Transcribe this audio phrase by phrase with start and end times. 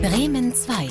[0.00, 0.90] Bremen 2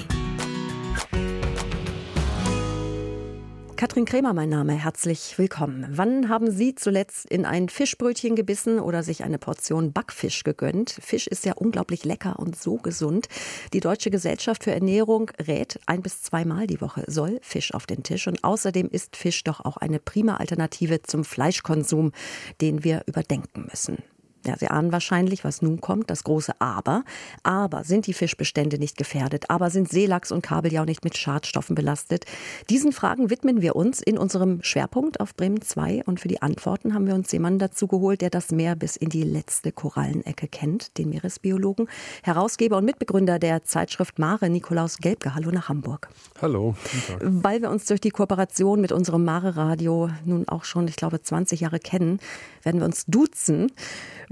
[3.78, 4.74] Katrin Krämer, mein Name.
[4.74, 5.88] Herzlich willkommen.
[5.92, 10.90] Wann haben Sie zuletzt in ein Fischbrötchen gebissen oder sich eine Portion Backfisch gegönnt?
[11.02, 13.30] Fisch ist ja unglaublich lecker und so gesund.
[13.72, 18.04] Die Deutsche Gesellschaft für Ernährung rät, ein bis zweimal die Woche soll Fisch auf den
[18.04, 18.28] Tisch.
[18.28, 22.12] Und außerdem ist Fisch doch auch eine prima Alternative zum Fleischkonsum,
[22.60, 24.04] den wir überdenken müssen.
[24.48, 27.04] Ja, Sie ahnen wahrscheinlich, was nun kommt, das große Aber.
[27.44, 29.50] Aber sind die Fischbestände nicht gefährdet?
[29.50, 32.26] Aber sind Seelachs und Kabeljau nicht mit Schadstoffen belastet?
[32.70, 36.04] Diesen Fragen widmen wir uns in unserem Schwerpunkt auf Bremen 2.
[36.06, 39.10] Und für die Antworten haben wir uns jemanden dazu geholt, der das Meer bis in
[39.10, 41.90] die letzte Korallenecke kennt, den Meeresbiologen,
[42.24, 45.36] Herausgeber und Mitbegründer der Zeitschrift Mare, Nikolaus Gelbke.
[45.36, 46.08] Hallo nach Hamburg.
[46.42, 46.74] Hallo.
[47.22, 51.22] Weil wir uns durch die Kooperation mit unserem Mare Radio nun auch schon, ich glaube,
[51.22, 52.20] 20 Jahre kennen,
[52.64, 53.74] werden wir uns duzen.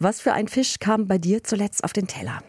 [0.05, 2.43] Was für ein Fisch kam bei dir zuletzt auf den Teller?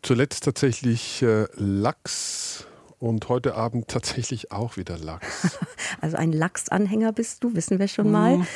[0.00, 2.64] Zuletzt tatsächlich äh, Lachs
[2.98, 5.58] und heute Abend tatsächlich auch wieder Lachs.
[6.00, 8.38] Also ein Lachsanhänger bist du, wissen wir schon mal.
[8.38, 8.46] Mhm.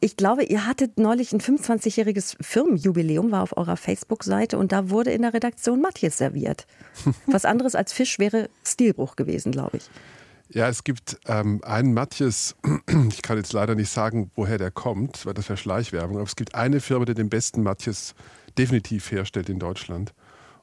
[0.00, 5.10] Ich glaube, ihr hattet neulich ein 25-jähriges Firmenjubiläum, war auf eurer Facebook-Seite und da wurde
[5.10, 6.66] in der Redaktion Matthias serviert.
[7.26, 9.90] Was anderes als Fisch wäre Stilbruch gewesen, glaube ich.
[10.54, 12.54] Ja, es gibt ähm, einen Matthias,
[13.10, 16.36] ich kann jetzt leider nicht sagen, woher der kommt, weil das wäre Schleichwerbung, aber es
[16.36, 18.14] gibt eine Firma, die den besten Matthias
[18.56, 20.14] definitiv herstellt in Deutschland.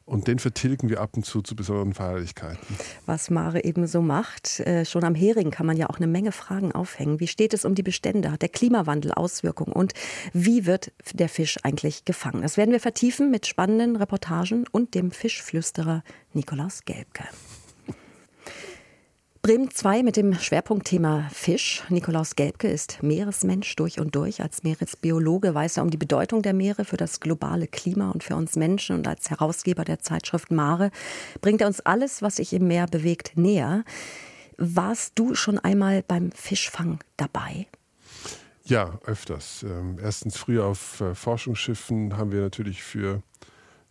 [0.05, 2.65] Und den vertilgen wir ab und zu zu besonderen Feierlichkeiten.
[3.05, 4.61] Was Mare eben so macht.
[4.61, 7.19] Äh, schon am Hering kann man ja auch eine Menge Fragen aufhängen.
[7.19, 8.31] Wie steht es um die Bestände?
[8.31, 9.73] Hat der Klimawandel Auswirkungen?
[9.73, 9.93] Und
[10.33, 12.41] wie wird der Fisch eigentlich gefangen?
[12.41, 17.25] Das werden wir vertiefen mit spannenden Reportagen und dem Fischflüsterer Nikolaus Gelbke.
[19.43, 21.81] Bremen 2 mit dem Schwerpunktthema Fisch.
[21.89, 24.39] Nikolaus Gelbke ist Meeresmensch durch und durch.
[24.39, 28.35] Als Meeresbiologe weiß er um die Bedeutung der Meere für das globale Klima und für
[28.35, 28.97] uns Menschen.
[28.97, 30.91] Und als Herausgeber der Zeitschrift Mare
[31.41, 33.83] bringt er uns alles, was sich im Meer bewegt, näher.
[34.57, 37.65] Warst du schon einmal beim Fischfang dabei?
[38.65, 39.63] Ja, öfters.
[39.63, 43.23] Ähm, erstens früher auf äh, Forschungsschiffen haben wir natürlich für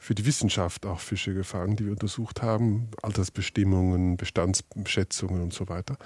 [0.01, 5.99] für die Wissenschaft auch Fische gefangen, die wir untersucht haben, Altersbestimmungen, Bestandsschätzungen und so weiter.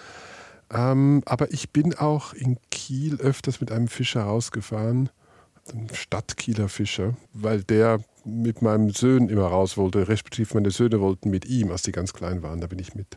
[0.71, 5.11] Ähm, aber ich bin auch in Kiel öfters mit einem Fischer rausgefahren,
[5.73, 11.31] einem Stadtkieler Fischer, weil der mit meinem Sohn immer raus wollte, respektive meine Söhne wollten
[11.31, 13.17] mit ihm, als die ganz klein waren, da bin ich mit.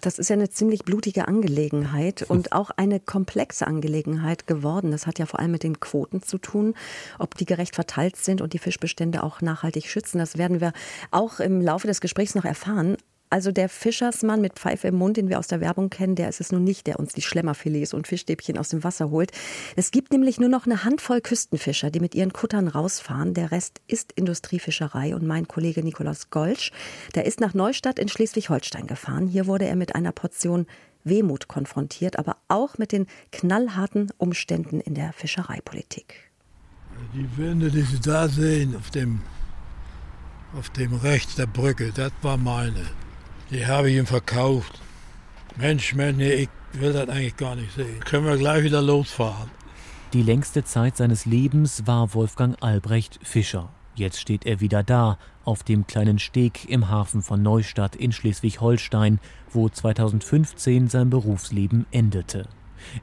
[0.00, 4.90] Das ist ja eine ziemlich blutige Angelegenheit und auch eine komplexe Angelegenheit geworden.
[4.90, 6.74] Das hat ja vor allem mit den Quoten zu tun,
[7.18, 10.18] ob die gerecht verteilt sind und die Fischbestände auch nachhaltig schützen.
[10.18, 10.72] Das werden wir
[11.10, 12.96] auch im Laufe des Gesprächs noch erfahren.
[13.32, 16.42] Also der Fischersmann mit Pfeife im Mund, den wir aus der Werbung kennen, der ist
[16.42, 19.32] es nun nicht, der uns die Schlemmerfilets und Fischstäbchen aus dem Wasser holt.
[19.74, 23.32] Es gibt nämlich nur noch eine Handvoll Küstenfischer, die mit ihren Kuttern rausfahren.
[23.32, 25.14] Der Rest ist Industriefischerei.
[25.14, 26.72] Und mein Kollege Nikolaus Golsch,
[27.14, 29.28] der ist nach Neustadt in Schleswig-Holstein gefahren.
[29.28, 30.66] Hier wurde er mit einer Portion
[31.02, 36.30] Wehmut konfrontiert, aber auch mit den knallharten Umständen in der Fischereipolitik.
[37.14, 39.22] Die Wände, die Sie da sehen, auf dem,
[40.54, 42.84] auf dem rechts der Brücke, das war meine.
[43.52, 44.80] Die habe ich ihm verkauft.
[45.56, 48.00] Mensch, Mensch, nee, ich will das eigentlich gar nicht sehen.
[48.00, 49.50] Können wir gleich wieder losfahren.
[50.14, 53.68] Die längste Zeit seines Lebens war Wolfgang Albrecht Fischer.
[53.94, 59.20] Jetzt steht er wieder da, auf dem kleinen Steg im Hafen von Neustadt in Schleswig-Holstein,
[59.50, 62.48] wo 2015 sein Berufsleben endete.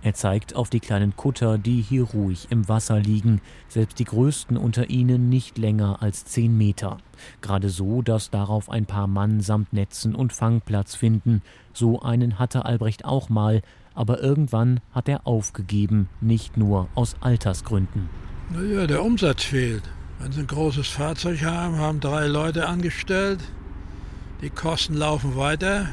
[0.01, 4.57] Er zeigt auf die kleinen Kutter, die hier ruhig im Wasser liegen, selbst die größten
[4.57, 6.97] unter ihnen nicht länger als zehn Meter.
[7.41, 11.41] Gerade so, dass darauf ein paar Mann samt Netzen und Fangplatz finden.
[11.73, 13.61] So einen hatte Albrecht auch mal,
[13.93, 18.09] aber irgendwann hat er aufgegeben, nicht nur aus Altersgründen.
[18.49, 19.83] Naja, der Umsatz fehlt.
[20.19, 23.39] Wenn Sie ein großes Fahrzeug haben, haben drei Leute angestellt,
[24.41, 25.87] die Kosten laufen weiter.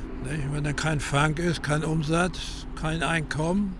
[0.52, 3.74] Wenn da kein Fang ist, kein Umsatz, kein Einkommen,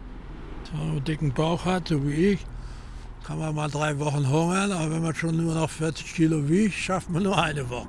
[0.70, 2.46] wenn man einen dicken Bauch hat, so wie ich,
[3.24, 6.74] kann man mal drei Wochen hungern, aber wenn man schon nur noch 40 Kilo wiegt,
[6.74, 7.88] schafft man nur eine Woche.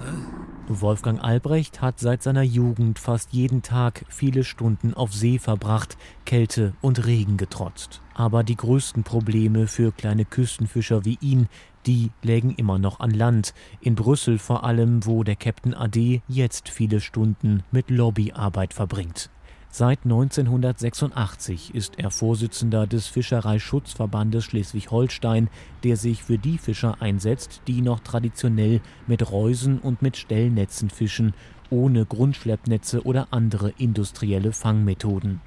[0.00, 0.40] Ne?
[0.72, 6.74] Wolfgang Albrecht hat seit seiner Jugend fast jeden Tag viele Stunden auf See verbracht, Kälte
[6.80, 8.00] und Regen getrotzt.
[8.14, 11.48] Aber die größten Probleme für kleine Küstenfischer wie ihn,
[11.86, 16.68] die lägen immer noch an Land, in Brüssel vor allem, wo der Captain AD jetzt
[16.68, 19.30] viele Stunden mit Lobbyarbeit verbringt.
[19.72, 25.48] Seit 1986 ist er Vorsitzender des Fischereischutzverbandes Schleswig-Holstein,
[25.84, 31.34] der sich für die Fischer einsetzt, die noch traditionell mit Reusen und mit Stellnetzen fischen,
[31.70, 35.40] ohne Grundschleppnetze oder andere industrielle Fangmethoden.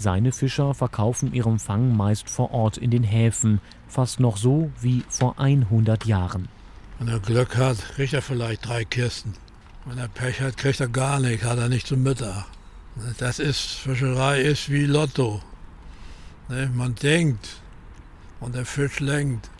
[0.00, 5.02] Seine Fischer verkaufen ihren Fang meist vor Ort in den Häfen, fast noch so wie
[5.08, 6.48] vor 100 Jahren.
[7.00, 9.34] Wenn er Glück hat, kriegt er vielleicht drei Kisten.
[9.86, 12.44] Wenn er Pech hat, kriegt er gar nichts, hat er nicht zum Mittag.
[13.18, 15.42] Das ist, Fischerei ist wie Lotto.
[16.48, 16.70] Ne?
[16.72, 17.60] Man denkt
[18.38, 19.50] und der Fisch lenkt.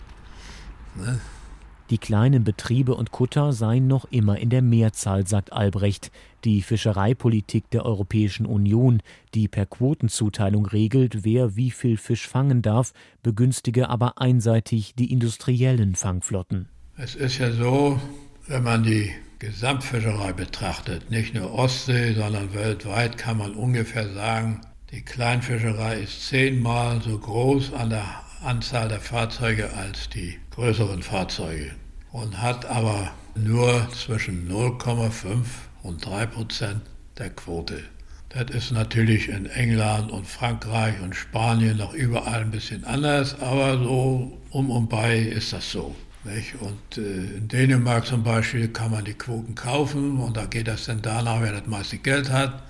[1.90, 6.10] Die kleinen Betriebe und Kutter seien noch immer in der Mehrzahl, sagt Albrecht.
[6.44, 9.00] Die Fischereipolitik der Europäischen Union,
[9.34, 12.92] die per Quotenzuteilung regelt, wer wie viel Fisch fangen darf,
[13.22, 16.68] begünstige aber einseitig die industriellen Fangflotten.
[16.98, 17.98] Es ist ja so,
[18.46, 25.02] wenn man die Gesamtfischerei betrachtet, nicht nur Ostsee, sondern weltweit, kann man ungefähr sagen, die
[25.02, 28.04] Kleinfischerei ist zehnmal so groß an der
[28.44, 31.70] Anzahl der Fahrzeuge als die größeren Fahrzeuge
[32.10, 35.44] und hat aber nur zwischen 0,5
[35.84, 36.80] und 3 Prozent
[37.16, 37.84] der Quote.
[38.30, 43.78] Das ist natürlich in England und Frankreich und Spanien noch überall ein bisschen anders, aber
[43.78, 45.94] so um und bei ist das so.
[46.24, 46.56] Nicht?
[46.60, 50.86] Und äh, in Dänemark zum Beispiel kann man die Quoten kaufen und da geht das
[50.86, 52.64] dann danach, wer das meiste Geld hat.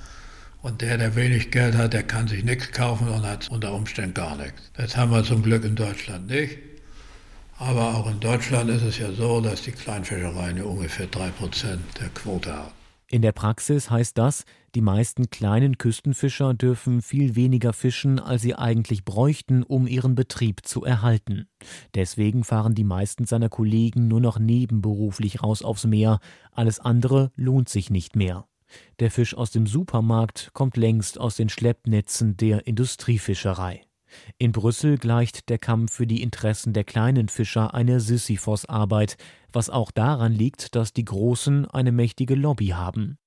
[0.60, 4.12] Und der, der wenig Geld hat, der kann sich nichts kaufen und hat unter Umständen
[4.12, 4.60] gar nichts.
[4.74, 6.67] Das haben wir zum Glück in Deutschland nicht.
[7.58, 12.08] Aber auch in Deutschland ist es ja so, dass die Kleinfischerei nur ungefähr 3% der
[12.10, 12.72] Quote hat.
[13.10, 14.44] In der Praxis heißt das,
[14.74, 20.66] die meisten kleinen Küstenfischer dürfen viel weniger fischen, als sie eigentlich bräuchten, um ihren Betrieb
[20.66, 21.48] zu erhalten.
[21.94, 26.20] Deswegen fahren die meisten seiner Kollegen nur noch nebenberuflich raus aufs Meer,
[26.52, 28.46] alles andere lohnt sich nicht mehr.
[29.00, 33.87] Der Fisch aus dem Supermarkt kommt längst aus den Schleppnetzen der Industriefischerei.
[34.38, 39.16] In Brüssel gleicht der Kampf für die Interessen der kleinen Fischer einer Sisyphos-Arbeit,
[39.52, 43.18] was auch daran liegt, dass die Großen eine mächtige Lobby haben.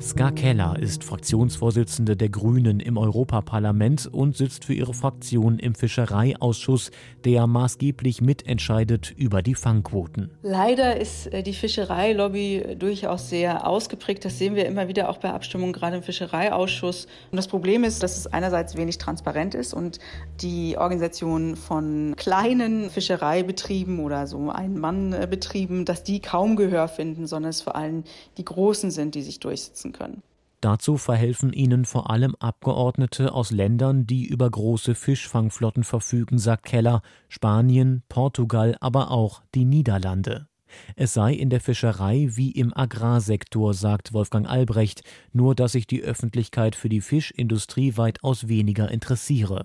[0.00, 6.92] Ska Keller ist Fraktionsvorsitzende der Grünen im Europaparlament und sitzt für ihre Fraktion im Fischereiausschuss,
[7.24, 10.30] der maßgeblich mitentscheidet über die Fangquoten.
[10.42, 14.24] Leider ist äh, die Fischereilobby durchaus sehr ausgeprägt.
[14.24, 17.08] Das sehen wir immer wieder auch bei Abstimmungen, gerade im Fischereiausschuss.
[17.32, 19.98] Und das Problem ist, dass es einerseits wenig transparent ist und
[20.40, 27.62] die Organisation von kleinen Fischereibetrieben oder so Ein-Mann-Betrieben, dass die kaum Gehör finden, sondern es
[27.62, 28.04] vor allem
[28.36, 30.22] die Großen sind, die sich durchsetzen nutzen können.
[30.60, 37.02] Dazu verhelfen ihnen vor allem Abgeordnete aus Ländern, die über große Fischfangflotten verfügen, sagt Keller,
[37.28, 40.48] Spanien, Portugal, aber auch die Niederlande.
[40.96, 45.02] Es sei in der Fischerei wie im Agrarsektor, sagt Wolfgang Albrecht,
[45.32, 49.62] nur dass sich die Öffentlichkeit für die Fischindustrie weitaus weniger interessiere.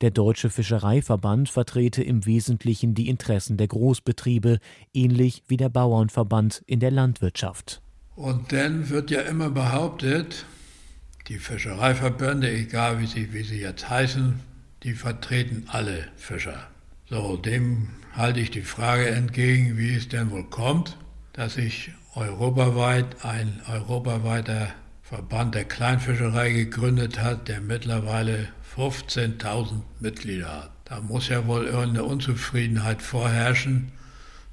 [0.00, 4.58] Der Deutsche Fischereiverband vertrete im Wesentlichen die Interessen der Großbetriebe,
[4.94, 7.82] ähnlich wie der Bauernverband in der Landwirtschaft.
[8.16, 10.44] Und dann wird ja immer behauptet,
[11.28, 14.40] die Fischereiverbände, egal wie sie, wie sie jetzt heißen,
[14.82, 16.68] die vertreten alle Fischer.
[17.08, 20.96] So, dem halte ich die Frage entgegen, wie es denn wohl kommt,
[21.32, 24.68] dass sich europaweit ein europaweiter
[25.02, 30.70] Verband der Kleinfischerei gegründet hat, der mittlerweile 15.000 Mitglieder hat.
[30.84, 33.92] Da muss ja wohl irgendeine Unzufriedenheit vorherrschen,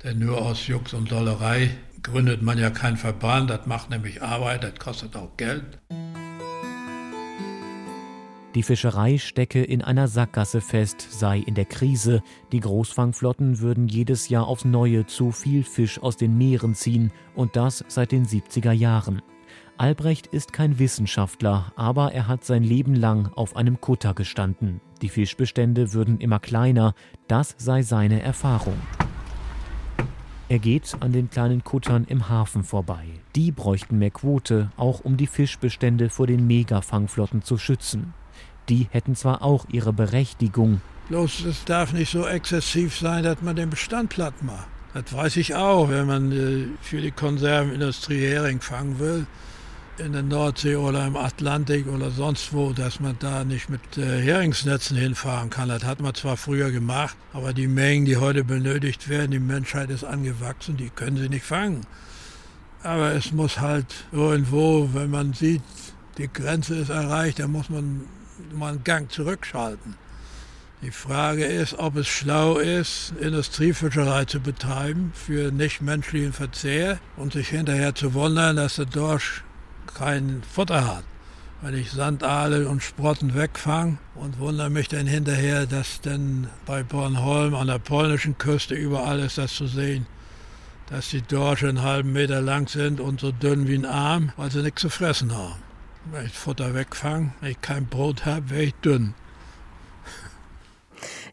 [0.04, 1.72] denn nur aus Jux und Dollerei
[2.08, 5.80] gründet man ja keinen Verband, das macht nämlich Arbeit, das kostet auch Geld.
[8.56, 12.24] Die Fischerei stecke in einer Sackgasse fest, sei in der Krise.
[12.52, 17.56] Die Großfangflotten würden jedes Jahr aufs Neue zu viel Fisch aus den Meeren ziehen und
[17.56, 19.22] das seit den 70er Jahren.
[19.78, 24.82] Albrecht ist kein Wissenschaftler, aber er hat sein Leben lang auf einem Kutter gestanden.
[25.04, 26.96] Die Fischbestände würden immer kleiner,
[27.28, 28.78] das sei seine Erfahrung.
[30.50, 33.06] Er geht an den kleinen Kuttern im Hafen vorbei.
[33.36, 38.14] Die bräuchten mehr Quote, auch um die Fischbestände vor den Megafangflotten zu schützen.
[38.70, 40.80] Die hätten zwar auch ihre Berechtigung.
[41.10, 44.68] Bloß es darf nicht so exzessiv sein, dass man den Bestand platt macht.
[44.94, 49.28] Das weiß ich auch, wenn man äh, für die Konservenindustrie Hering fangen will
[50.00, 54.22] in der Nordsee oder im Atlantik oder sonst wo, dass man da nicht mit äh,
[54.22, 55.70] Heringsnetzen hinfahren kann.
[55.70, 59.90] Das hat man zwar früher gemacht, aber die Mengen, die heute benötigt werden, die Menschheit
[59.90, 61.82] ist angewachsen, die können sie nicht fangen.
[62.84, 65.62] Aber es muss halt irgendwo, wenn man sieht,
[66.18, 68.02] die Grenze ist erreicht, dann muss man
[68.54, 69.96] mal einen Gang zurückschalten.
[70.84, 77.50] Die Frage ist, ob es schlau ist, Industriefischerei zu betreiben für nichtmenschlichen Verzehr und sich
[77.50, 79.44] hinterher zu wundern, dass der Dorsch
[79.94, 81.04] kein Futter hat.
[81.62, 87.56] Wenn ich Sandaale und Sprotten wegfange und wundere mich dann hinterher, dass dann bei Bornholm
[87.56, 90.06] an der polnischen Küste überall ist das zu sehen,
[90.90, 94.52] dass die Dorsche einen halben Meter lang sind und so dünn wie ein Arm, weil
[94.52, 95.62] sie nichts zu fressen haben.
[96.12, 99.16] Wenn ich Futter wegfange, wenn ich kein Brot habe, wäre ich dünn.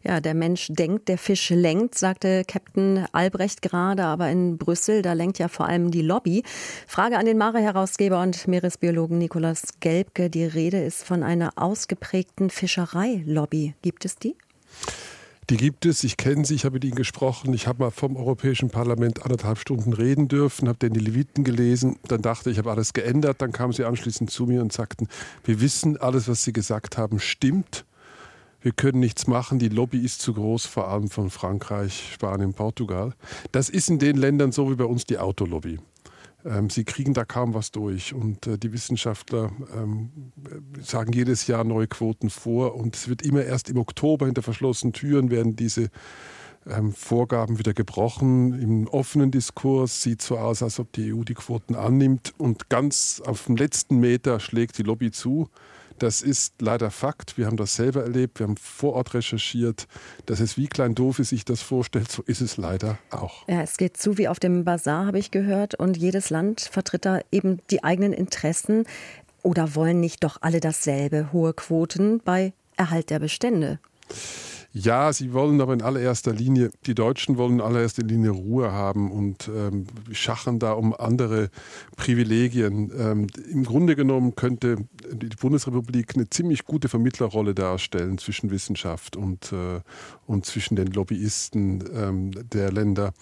[0.07, 5.13] Ja, der Mensch denkt, der Fisch lenkt, sagte Captain Albrecht gerade, aber in Brüssel, da
[5.13, 6.43] lenkt ja vor allem die Lobby.
[6.85, 10.29] Frage an den Mare-Herausgeber und Meeresbiologen Nikolaus Gelbke.
[10.29, 13.73] Die Rede ist von einer ausgeprägten Fischereilobby.
[13.81, 14.35] Gibt es die?
[15.49, 17.53] Die gibt es, ich kenne sie, ich habe mit ihnen gesprochen.
[17.55, 21.97] Ich habe mal vom Europäischen Parlament anderthalb Stunden reden dürfen, habe den die Leviten gelesen.
[22.07, 23.41] Dann dachte ich, ich habe alles geändert.
[23.41, 25.07] Dann kamen sie anschließend zu mir und sagten,
[25.43, 27.85] wir wissen, alles, was Sie gesagt haben, stimmt.
[28.65, 33.13] Wir können nichts machen, die Lobby ist zu groß, vor allem von Frankreich, Spanien, Portugal.
[33.51, 35.77] Das ist in den Ländern so wie bei uns die Autolobby.
[36.43, 38.15] Ähm, sie kriegen da kaum was durch.
[38.15, 40.31] Und äh, die Wissenschaftler ähm,
[40.81, 42.73] sagen jedes Jahr neue Quoten vor.
[42.73, 45.91] Und es wird immer erst im Oktober hinter verschlossenen Türen werden diese
[46.65, 48.59] ähm, Vorgaben wieder gebrochen.
[48.59, 52.33] Im offenen Diskurs sieht so aus, als ob die EU die Quoten annimmt.
[52.39, 55.51] Und ganz auf dem letzten Meter schlägt die Lobby zu.
[55.99, 57.37] Das ist leider Fakt.
[57.37, 58.39] Wir haben das selber erlebt.
[58.39, 59.87] Wir haben vor Ort recherchiert.
[60.25, 62.11] Das ist wie klein doof, wie sich das vorstellt.
[62.11, 63.47] So ist es leider auch.
[63.47, 65.75] Ja, es geht zu wie auf dem Bazar, habe ich gehört.
[65.75, 68.85] Und jedes Land vertritt da eben die eigenen Interessen.
[69.41, 71.29] Oder wollen nicht doch alle dasselbe?
[71.31, 73.79] Hohe Quoten bei Erhalt der Bestände.
[74.77, 79.09] Ja, sie wollen aber in allererster Linie, die Deutschen wollen in allererster Linie Ruhe haben
[79.09, 81.49] und ähm, schachen da um andere
[81.95, 82.91] Privilegien.
[82.99, 84.75] Ähm, Im Grunde genommen könnte
[85.11, 89.81] die Bundesrepublik eine ziemlich gute Vermittlerrolle darstellen zwischen Wissenschaft und, äh,
[90.25, 93.13] und zwischen den Lobbyisten ähm, der Länder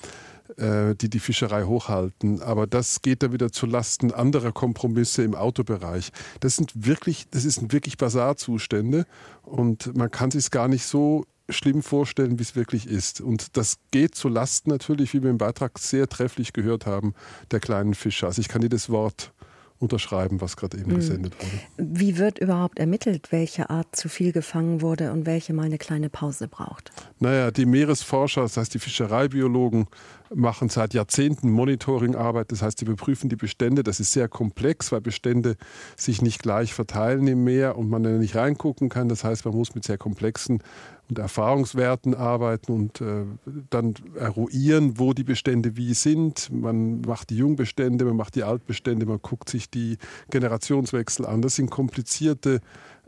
[0.58, 2.42] äh, die die Fischerei hochhalten.
[2.42, 6.12] Aber das geht dann wieder zu Lasten anderer Kompromisse im Autobereich.
[6.42, 9.06] Das sind wirklich, das sind wirklich Basarzustände
[9.42, 13.22] und man kann sich es gar nicht so schlimm vorstellen, wie es wirklich ist.
[13.22, 17.14] Und das geht zu Lasten natürlich, wie wir im Beitrag sehr trefflich gehört haben,
[17.52, 18.28] der kleinen Fischer.
[18.28, 19.34] Also ich kann jedes Wort
[19.80, 20.96] unterschreiben, was gerade eben mhm.
[20.96, 22.00] gesendet wurde.
[22.00, 26.10] Wie wird überhaupt ermittelt, welche Art zu viel gefangen wurde und welche mal eine kleine
[26.10, 26.92] Pause braucht?
[27.20, 29.88] Naja, die Meeresforscher, das heißt die Fischereibiologen,
[30.36, 32.52] machen seit Jahrzehnten Monitoringarbeit.
[32.52, 33.84] Das heißt, sie überprüfen die Bestände.
[33.84, 35.56] Das ist sehr komplex, weil Bestände
[35.96, 39.10] sich nicht gleich verteilen im Meer und man da nicht reingucken kann.
[39.10, 40.64] Das heißt, man muss mit sehr komplexen
[41.10, 43.26] und Erfahrungswerten arbeiten und äh,
[43.70, 46.50] dann eruieren, wo die Bestände wie sind.
[46.52, 49.98] Man macht die Jungbestände, man macht die Altbestände, man guckt sich die
[50.32, 51.42] Generationswechsel an.
[51.42, 52.62] Das sind komplizierte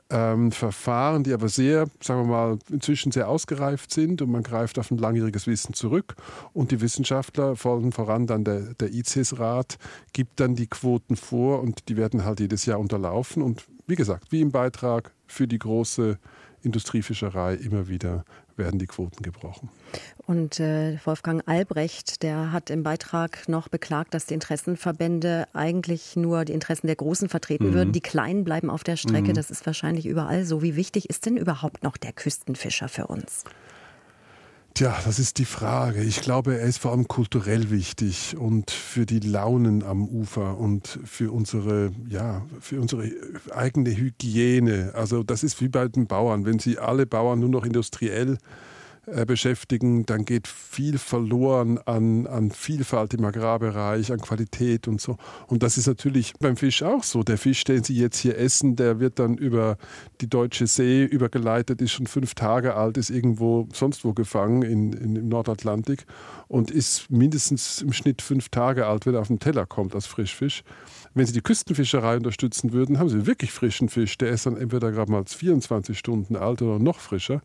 [0.10, 4.78] ähm, Verfahren, die aber sehr, sagen wir mal, inzwischen sehr ausgereift sind und man greift
[4.78, 6.16] auf ein langjähriges Wissen zurück.
[6.54, 9.78] Und die Wissenschaftler, vor voran dann der, der ICES-Rat,
[10.14, 13.42] gibt dann die Quoten vor und die werden halt jedes Jahr unterlaufen.
[13.42, 16.20] Und wie gesagt, wie im Beitrag für die große
[16.62, 18.26] Industriefischerei immer wieder
[18.58, 19.70] werden die Quoten gebrochen.
[20.26, 26.46] Und äh, Wolfgang Albrecht, der hat im Beitrag noch beklagt, dass die Interessenverbände eigentlich nur
[26.46, 27.74] die Interessen der Großen vertreten mhm.
[27.74, 27.92] würden.
[27.92, 29.30] Die Kleinen bleiben auf der Strecke.
[29.30, 29.36] Mhm.
[29.36, 30.62] Das ist wahrscheinlich überall so.
[30.62, 33.44] Wie wichtig ist denn überhaupt noch der Küstenfischer für uns?
[34.76, 36.04] Tja, das ist die Frage.
[36.04, 41.00] Ich glaube, er ist vor allem kulturell wichtig und für die Launen am Ufer und
[41.06, 43.10] für unsere, ja, für unsere
[43.52, 44.92] eigene Hygiene.
[44.94, 46.44] Also das ist wie bei den Bauern.
[46.46, 48.38] Wenn sie alle Bauern nur noch industriell
[49.26, 55.18] beschäftigen, dann geht viel verloren an, an Vielfalt im Agrarbereich, an Qualität und so.
[55.48, 57.24] Und das ist natürlich beim Fisch auch so.
[57.24, 59.78] Der Fisch, den Sie jetzt hier essen, der wird dann über
[60.22, 64.94] die deutsche See übergeleitet, ist schon fünf Tage alt, ist irgendwo sonst wo gefangen in,
[64.94, 66.06] in, im Nordatlantik
[66.48, 70.08] und ist mindestens im Schnitt fünf Tage alt, wenn er auf den Teller kommt als
[70.08, 70.64] Frischfisch.
[71.14, 74.18] Wenn Sie die Küstenfischerei unterstützen würden, haben Sie wirklich frischen Fisch.
[74.18, 77.42] Der ist dann entweder gerade mal 24 Stunden alt oder noch frischer.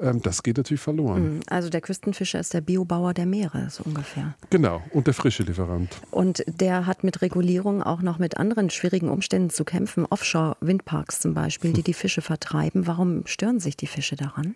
[0.00, 1.36] Ähm, das geht natürlich verloren.
[1.36, 1.40] Mhm.
[1.48, 4.34] Also der Küstenfischer ist der Biobauer der Meere, so ungefähr.
[4.50, 5.88] Genau, und der frische Lieferant.
[6.10, 10.06] Und der hat mit Regulierung auch noch mit anderen schwierigen Umständen zu kämpfen.
[10.06, 12.86] Offshore-Windparks zum Beispiel, die die Fische vertreiben.
[12.86, 14.54] Warum stören sich die Fische daran?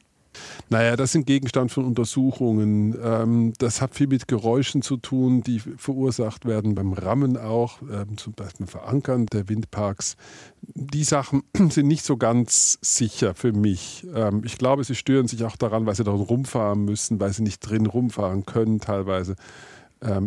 [0.71, 2.97] Naja, das sind Gegenstand von Untersuchungen.
[3.03, 8.19] Ähm, das hat viel mit Geräuschen zu tun, die verursacht werden beim Rammen auch, ähm,
[8.19, 10.17] zum Beispiel Verankern der Windparks.
[10.63, 14.07] Die Sachen sind nicht so ganz sicher für mich.
[14.15, 17.43] Ähm, ich glaube, sie stören sich auch daran, weil sie darin rumfahren müssen, weil sie
[17.43, 19.37] nicht drin rumfahren können teilweise.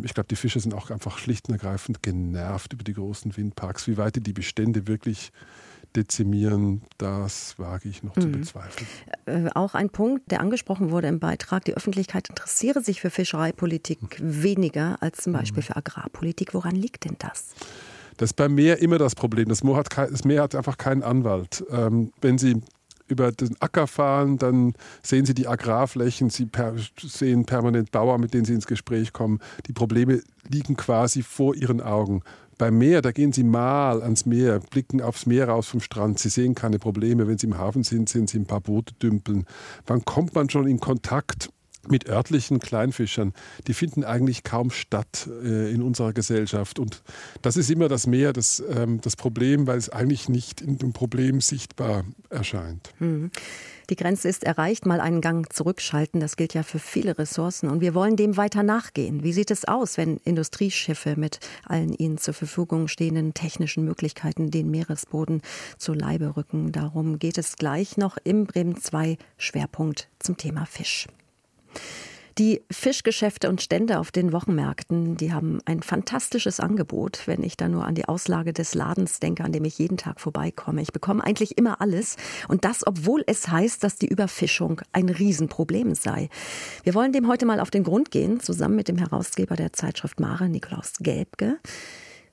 [0.03, 3.87] Ich glaube, die Fische sind auch einfach schlicht und ergreifend genervt über die großen Windparks,
[3.87, 5.31] wie weit die Bestände wirklich
[5.95, 8.21] dezimieren, das wage ich noch mhm.
[8.21, 8.87] zu bezweifeln.
[9.25, 14.19] Äh, auch ein Punkt, der angesprochen wurde im Beitrag, die Öffentlichkeit interessiere sich für Fischereipolitik
[14.19, 14.43] mhm.
[14.43, 15.67] weniger als zum Beispiel mhm.
[15.67, 16.53] für Agrarpolitik.
[16.53, 17.53] Woran liegt denn das?
[18.17, 19.49] Das ist beim Meer immer das Problem.
[19.49, 21.63] Das Meer hat, kein, das Meer hat einfach keinen Anwalt.
[21.71, 22.61] Ähm, wenn Sie
[23.07, 28.33] über den Acker fahren, dann sehen Sie die Agrarflächen, Sie per, sehen permanent Bauern, mit
[28.33, 29.39] denen Sie ins Gespräch kommen.
[29.67, 32.21] Die Probleme liegen quasi vor Ihren Augen
[32.61, 36.19] Beim Meer, da gehen Sie mal ans Meer, blicken aufs Meer raus vom Strand.
[36.19, 37.27] Sie sehen keine Probleme.
[37.27, 39.47] Wenn Sie im Hafen sind, sehen Sie ein paar Boote dümpeln.
[39.87, 41.49] Wann kommt man schon in Kontakt
[41.87, 43.33] mit örtlichen Kleinfischern,
[43.67, 46.79] die finden eigentlich kaum statt äh, in unserer Gesellschaft.
[46.79, 47.01] Und
[47.41, 50.93] das ist immer das Meer, das, ähm, das Problem, weil es eigentlich nicht in dem
[50.93, 52.91] Problem sichtbar erscheint.
[52.99, 53.31] Mhm.
[53.89, 57.69] Die Grenze ist erreicht, mal einen Gang zurückschalten, das gilt ja für viele Ressourcen.
[57.69, 59.23] Und wir wollen dem weiter nachgehen.
[59.23, 64.71] Wie sieht es aus, wenn Industrieschiffe mit allen ihnen zur Verfügung stehenden technischen Möglichkeiten den
[64.71, 65.41] Meeresboden
[65.77, 66.71] zu Leibe rücken?
[66.71, 71.07] Darum geht es gleich noch im Bremen 2 Schwerpunkt zum Thema Fisch.
[72.37, 77.67] Die Fischgeschäfte und Stände auf den Wochenmärkten, die haben ein fantastisches Angebot, wenn ich da
[77.67, 80.81] nur an die Auslage des Ladens denke, an dem ich jeden Tag vorbeikomme.
[80.81, 82.15] Ich bekomme eigentlich immer alles
[82.47, 86.29] und das, obwohl es heißt, dass die Überfischung ein Riesenproblem sei.
[86.83, 90.19] Wir wollen dem heute mal auf den Grund gehen, zusammen mit dem Herausgeber der Zeitschrift
[90.21, 91.59] Mare, Nikolaus Gelbke.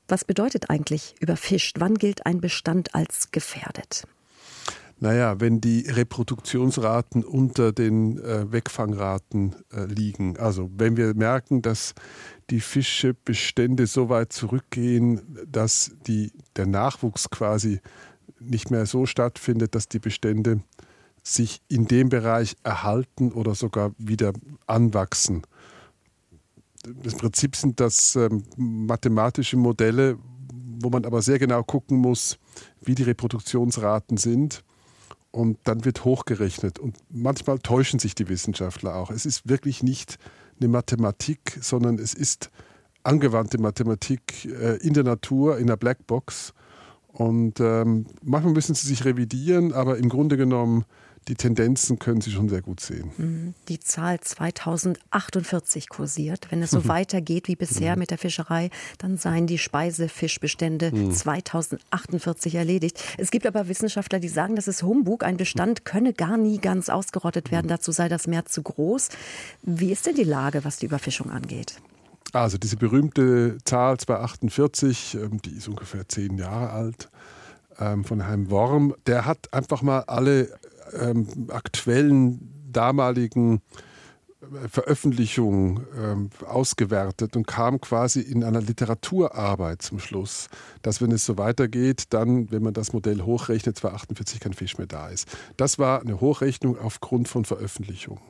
[0.07, 1.81] Was bedeutet eigentlich überfischt?
[1.81, 4.05] Wann gilt ein Bestand als gefährdet?
[5.01, 10.37] Naja, wenn die Reproduktionsraten unter den äh, Wegfangraten äh, liegen.
[10.39, 11.95] Also wenn wir merken, dass
[12.51, 17.81] die Fischebestände so weit zurückgehen, dass die, der Nachwuchs quasi
[18.41, 20.63] nicht mehr so stattfindet, dass die Bestände
[21.23, 24.33] sich in dem Bereich erhalten oder sogar wieder
[24.67, 25.43] anwachsen.
[26.85, 30.19] Im Prinzip sind das ähm, mathematische Modelle,
[30.81, 32.39] wo man aber sehr genau gucken muss,
[32.81, 34.65] wie die Reproduktionsraten sind
[35.31, 36.79] und dann wird hochgerechnet.
[36.79, 39.11] Und manchmal täuschen sich die Wissenschaftler auch.
[39.11, 40.19] Es ist wirklich nicht
[40.61, 42.51] eine Mathematik, sondern es ist
[43.03, 46.55] angewandte Mathematik äh, in der Natur, in der Blackbox.
[47.09, 50.85] Und ähm, manchmal müssen sie sich revidieren, aber im Grunde genommen
[51.29, 53.11] die Tendenzen können Sie schon sehr gut sehen.
[53.19, 53.55] Mhm.
[53.69, 56.49] Die Zahl 2048 kursiert.
[56.51, 56.89] Wenn es so mhm.
[56.89, 58.01] weitergeht wie bisher mhm.
[58.01, 63.03] mit der Fischerei, dann seien die Speisefischbestände 2048 erledigt.
[63.19, 65.23] Es gibt aber Wissenschaftler, die sagen, das ist Humbug.
[65.23, 67.69] Ein Bestand könne gar nie ganz ausgerottet werden.
[67.69, 69.11] Dazu sei das Meer zu groß.
[69.63, 71.81] Wie ist denn die Lage, was die Überfischung angeht?
[72.33, 77.09] Also diese berühmte Zahl 248, ähm, die ist ungefähr zehn Jahre alt,
[77.79, 80.49] ähm, von Heim Worm, der hat einfach mal alle
[80.93, 83.61] ähm, aktuellen damaligen
[84.41, 90.49] äh, Veröffentlichungen ähm, ausgewertet und kam quasi in einer Literaturarbeit zum Schluss,
[90.83, 94.87] dass wenn es so weitergeht, dann, wenn man das Modell hochrechnet, 248 kein Fisch mehr
[94.87, 95.29] da ist.
[95.57, 98.23] Das war eine Hochrechnung aufgrund von Veröffentlichungen.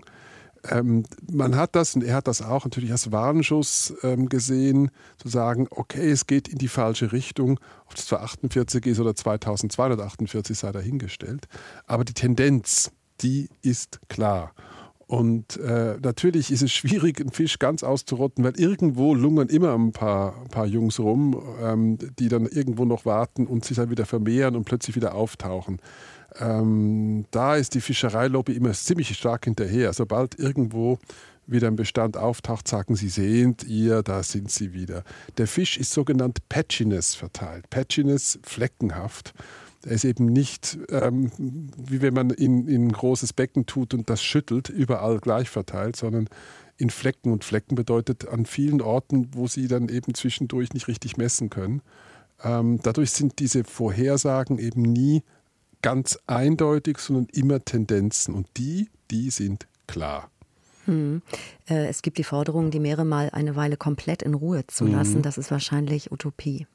[0.70, 5.28] Ähm, man hat das, und er hat das auch natürlich als Warnschuss ähm, gesehen, zu
[5.28, 10.72] sagen, okay, es geht in die falsche Richtung, ob es 248 ist oder 2248 sei
[10.72, 11.46] dahingestellt.
[11.86, 12.90] Aber die Tendenz,
[13.20, 14.52] die ist klar.
[15.08, 19.92] Und äh, natürlich ist es schwierig, einen Fisch ganz auszurotten, weil irgendwo lungern immer ein
[19.92, 24.04] paar, ein paar Jungs rum, ähm, die dann irgendwo noch warten und sich dann wieder
[24.04, 25.80] vermehren und plötzlich wieder auftauchen.
[26.38, 29.92] Ähm, da ist die Fischereilobby immer ziemlich stark hinterher.
[29.92, 30.98] Sobald irgendwo
[31.46, 35.02] wieder ein Bestand auftaucht, sagen sie, sehend ihr, da sind sie wieder.
[35.38, 37.70] Der Fisch ist sogenannt Patchiness verteilt.
[37.70, 39.32] Patchiness, fleckenhaft.
[39.84, 44.10] Er ist eben nicht, ähm, wie wenn man in, in ein großes Becken tut und
[44.10, 46.28] das schüttelt, überall gleich verteilt, sondern
[46.76, 47.32] in Flecken.
[47.32, 51.80] Und Flecken bedeutet an vielen Orten, wo sie dann eben zwischendurch nicht richtig messen können.
[52.42, 55.22] Ähm, dadurch sind diese Vorhersagen eben nie
[55.82, 58.34] ganz eindeutig, sondern immer Tendenzen.
[58.34, 60.30] Und die, die sind klar.
[60.84, 61.22] Hm.
[61.68, 65.18] Äh, es gibt die Forderung, die Meere mal eine Weile komplett in Ruhe zu lassen.
[65.18, 65.22] Mhm.
[65.22, 66.66] Das ist wahrscheinlich Utopie.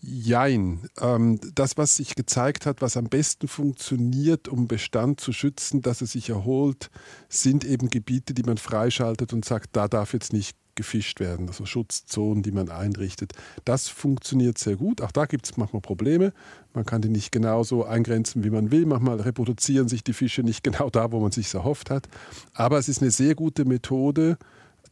[0.00, 0.88] Jein.
[1.00, 6.00] Ähm, das, was sich gezeigt hat, was am besten funktioniert, um Bestand zu schützen, dass
[6.00, 6.90] er sich erholt,
[7.28, 11.66] sind eben Gebiete, die man freischaltet und sagt, da darf jetzt nicht gefischt werden, also
[11.66, 13.32] Schutzzonen, die man einrichtet.
[13.64, 15.02] Das funktioniert sehr gut.
[15.02, 16.32] Auch da gibt es manchmal Probleme.
[16.72, 18.86] Man kann die nicht genauso eingrenzen, wie man will.
[18.86, 22.08] Manchmal reproduzieren sich die Fische nicht genau da, wo man sich erhofft hat.
[22.54, 24.38] Aber es ist eine sehr gute Methode,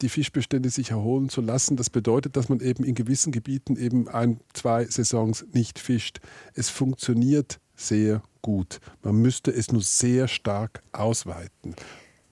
[0.03, 1.77] die Fischbestände sich erholen zu lassen.
[1.77, 6.18] Das bedeutet, dass man eben in gewissen Gebieten eben ein, zwei Saisons nicht fischt.
[6.55, 8.81] Es funktioniert sehr gut.
[9.05, 11.77] Man müsste es nur sehr stark ausweiten.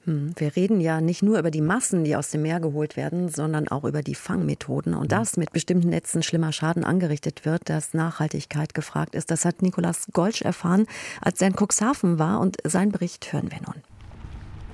[0.05, 3.29] Hm, wir reden ja nicht nur über die Massen, die aus dem Meer geholt werden,
[3.29, 7.95] sondern auch über die Fangmethoden und dass mit bestimmten Netzen schlimmer Schaden angerichtet wird, dass
[7.95, 9.31] Nachhaltigkeit gefragt ist.
[9.31, 10.87] Das hat Nikolaus Golsch erfahren,
[11.23, 13.83] als er in Cuxhaven war und seinen Bericht hören wir nun.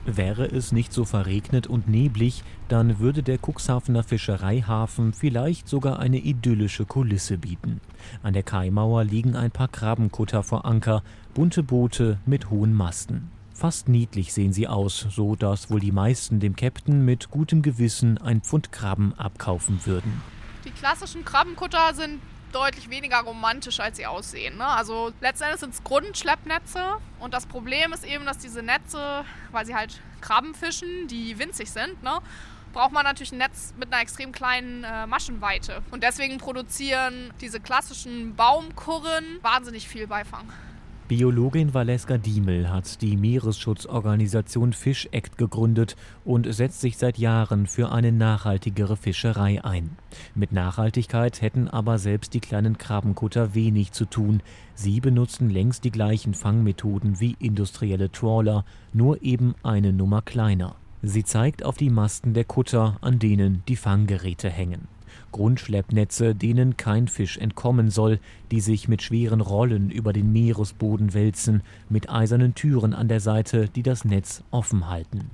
[0.07, 6.19] Wäre es nicht so verregnet und neblig, dann würde der Cuxhavener Fischereihafen vielleicht sogar eine
[6.19, 7.81] idyllische Kulisse bieten.
[8.23, 13.31] An der Kaimauer liegen ein paar Krabbenkutter vor Anker, bunte Boote mit hohen Masten.
[13.61, 18.17] Fast niedlich sehen sie aus, so dass wohl die meisten dem Captain mit gutem Gewissen
[18.17, 20.23] ein Pfund Krabben abkaufen würden.
[20.65, 24.57] Die klassischen Krabbenkutter sind deutlich weniger romantisch, als sie aussehen.
[24.57, 24.65] Ne?
[24.65, 29.75] Also letztendlich sind es Grundschleppnetze und das Problem ist eben, dass diese Netze, weil sie
[29.75, 32.19] halt Krabben fischen, die winzig sind, ne?
[32.73, 35.83] braucht man natürlich ein Netz mit einer extrem kleinen äh, Maschenweite.
[35.91, 40.51] Und deswegen produzieren diese klassischen Baumkurren wahnsinnig viel Beifang.
[41.11, 47.91] Biologin Valeska Diemel hat die Meeresschutzorganisation Fish Act gegründet und setzt sich seit Jahren für
[47.91, 49.91] eine nachhaltigere Fischerei ein.
[50.37, 54.41] Mit Nachhaltigkeit hätten aber selbst die kleinen Krabbenkutter wenig zu tun.
[54.77, 60.77] Sie benutzen längst die gleichen Fangmethoden wie industrielle Trawler, nur eben eine Nummer kleiner.
[61.03, 64.87] Sie zeigt auf die Masten der Kutter, an denen die Fanggeräte hängen.
[65.33, 68.21] Grundschleppnetze, denen kein Fisch entkommen soll,
[68.51, 73.69] die sich mit schweren Rollen über den Meeresboden wälzen, mit eisernen Türen an der Seite,
[73.69, 75.31] die das Netz offen halten.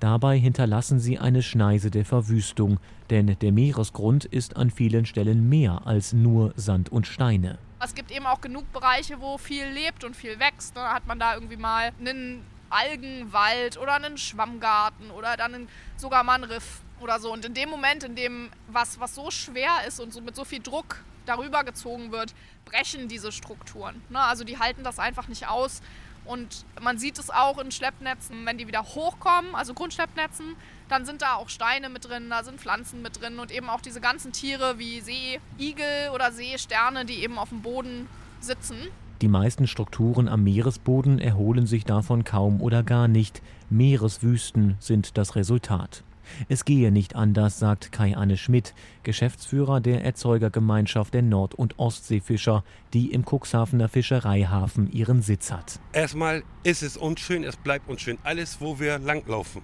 [0.00, 2.78] Dabei hinterlassen sie eine Schneise der Verwüstung,
[3.10, 7.58] denn der Meeresgrund ist an vielen Stellen mehr als nur Sand und Steine.
[7.80, 10.76] Es gibt eben auch genug Bereiche, wo viel lebt und viel wächst.
[10.76, 16.34] Da hat man da irgendwie mal einen Algenwald oder einen Schwammgarten oder dann sogar mal
[16.34, 17.32] ein Riff oder so.
[17.32, 20.44] Und in dem Moment, in dem was, was so schwer ist und so mit so
[20.44, 22.34] viel Druck darüber gezogen wird,
[22.64, 24.02] brechen diese Strukturen.
[24.08, 24.20] Ne?
[24.20, 25.80] Also die halten das einfach nicht aus.
[26.24, 30.56] Und man sieht es auch in Schleppnetzen, wenn die wieder hochkommen, also Grundschleppnetzen,
[30.90, 33.80] dann sind da auch Steine mit drin, da sind Pflanzen mit drin und eben auch
[33.80, 38.08] diese ganzen Tiere wie Seeigel oder Seesterne, die eben auf dem Boden
[38.40, 38.76] sitzen.
[39.22, 43.42] Die meisten Strukturen am Meeresboden erholen sich davon kaum oder gar nicht.
[43.70, 46.04] Meereswüsten sind das Resultat.
[46.48, 52.64] Es gehe nicht anders, sagt Kai-Anne Schmidt, Geschäftsführer der Erzeugergemeinschaft der Nord- und Ostseefischer,
[52.94, 55.80] die im Cuxhavener Fischereihafen ihren Sitz hat.
[55.92, 58.18] Erstmal ist es unschön, es bleibt unschön.
[58.22, 59.62] Alles, wo wir langlaufen.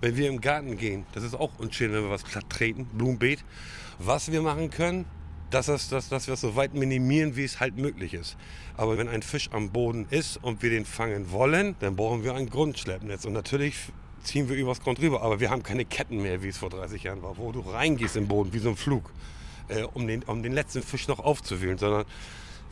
[0.00, 3.44] Wenn wir im Garten gehen, das ist auch unschön, wenn wir was platt treten, Blumenbeet.
[3.98, 5.04] Was wir machen können,
[5.52, 8.36] dass, das, dass, dass wir es so weit minimieren, wie es halt möglich ist.
[8.76, 12.34] Aber wenn ein Fisch am Boden ist und wir den fangen wollen, dann brauchen wir
[12.34, 13.24] ein Grundschleppnetz.
[13.24, 13.76] Und natürlich
[14.22, 15.22] ziehen wir übers Grund rüber.
[15.22, 18.16] Aber wir haben keine Ketten mehr, wie es vor 30 Jahren war, wo du reingehst
[18.16, 19.10] im Boden, wie so ein Flug,
[19.68, 21.78] äh, um, den, um den letzten Fisch noch aufzuwühlen.
[21.78, 22.04] Sondern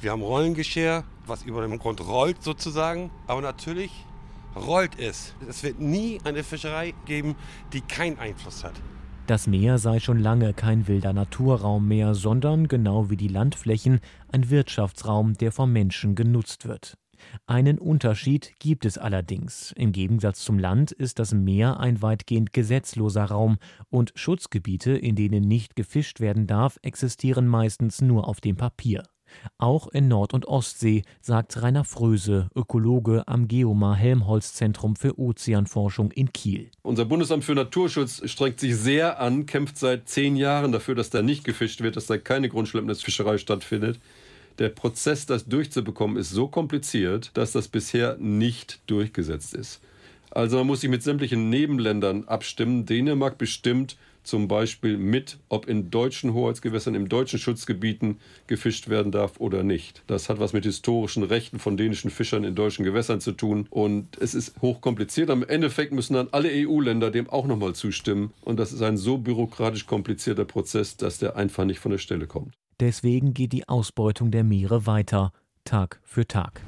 [0.00, 3.10] wir haben Rollengeschirr, was über dem Grund rollt sozusagen.
[3.26, 3.90] Aber natürlich
[4.56, 5.34] rollt es.
[5.48, 7.36] Es wird nie eine Fischerei geben,
[7.72, 8.74] die keinen Einfluss hat.
[9.26, 14.00] Das Meer sei schon lange kein wilder Naturraum mehr, sondern, genau wie die Landflächen,
[14.32, 16.96] ein Wirtschaftsraum, der vom Menschen genutzt wird.
[17.46, 19.72] Einen Unterschied gibt es allerdings.
[19.76, 25.44] Im Gegensatz zum Land ist das Meer ein weitgehend gesetzloser Raum und Schutzgebiete, in denen
[25.44, 29.02] nicht gefischt werden darf, existieren meistens nur auf dem Papier.
[29.58, 36.10] Auch in Nord- und Ostsee, sagt Rainer Fröse, Ökologe am Geomar Helmholtz Zentrum für Ozeanforschung
[36.10, 36.70] in Kiel.
[36.82, 41.22] Unser Bundesamt für Naturschutz strengt sich sehr an, kämpft seit zehn Jahren dafür, dass da
[41.22, 44.00] nicht gefischt wird, dass da keine Grundschleppnetzfischerei stattfindet.
[44.60, 49.80] Der Prozess, das durchzubekommen, ist so kompliziert, dass das bisher nicht durchgesetzt ist.
[50.30, 52.84] Also man muss sich mit sämtlichen Nebenländern abstimmen.
[52.84, 58.18] Dänemark bestimmt zum Beispiel mit, ob in deutschen Hoheitsgewässern, in deutschen Schutzgebieten
[58.48, 60.02] gefischt werden darf oder nicht.
[60.06, 63.66] Das hat was mit historischen Rechten von dänischen Fischern in deutschen Gewässern zu tun.
[63.70, 65.30] Und es ist hochkompliziert.
[65.30, 68.34] Am Endeffekt müssen dann alle EU-Länder dem auch nochmal zustimmen.
[68.42, 72.26] Und das ist ein so bürokratisch komplizierter Prozess, dass der einfach nicht von der Stelle
[72.26, 72.59] kommt.
[72.80, 75.32] Deswegen geht die Ausbeutung der Meere weiter,
[75.64, 76.62] Tag für Tag.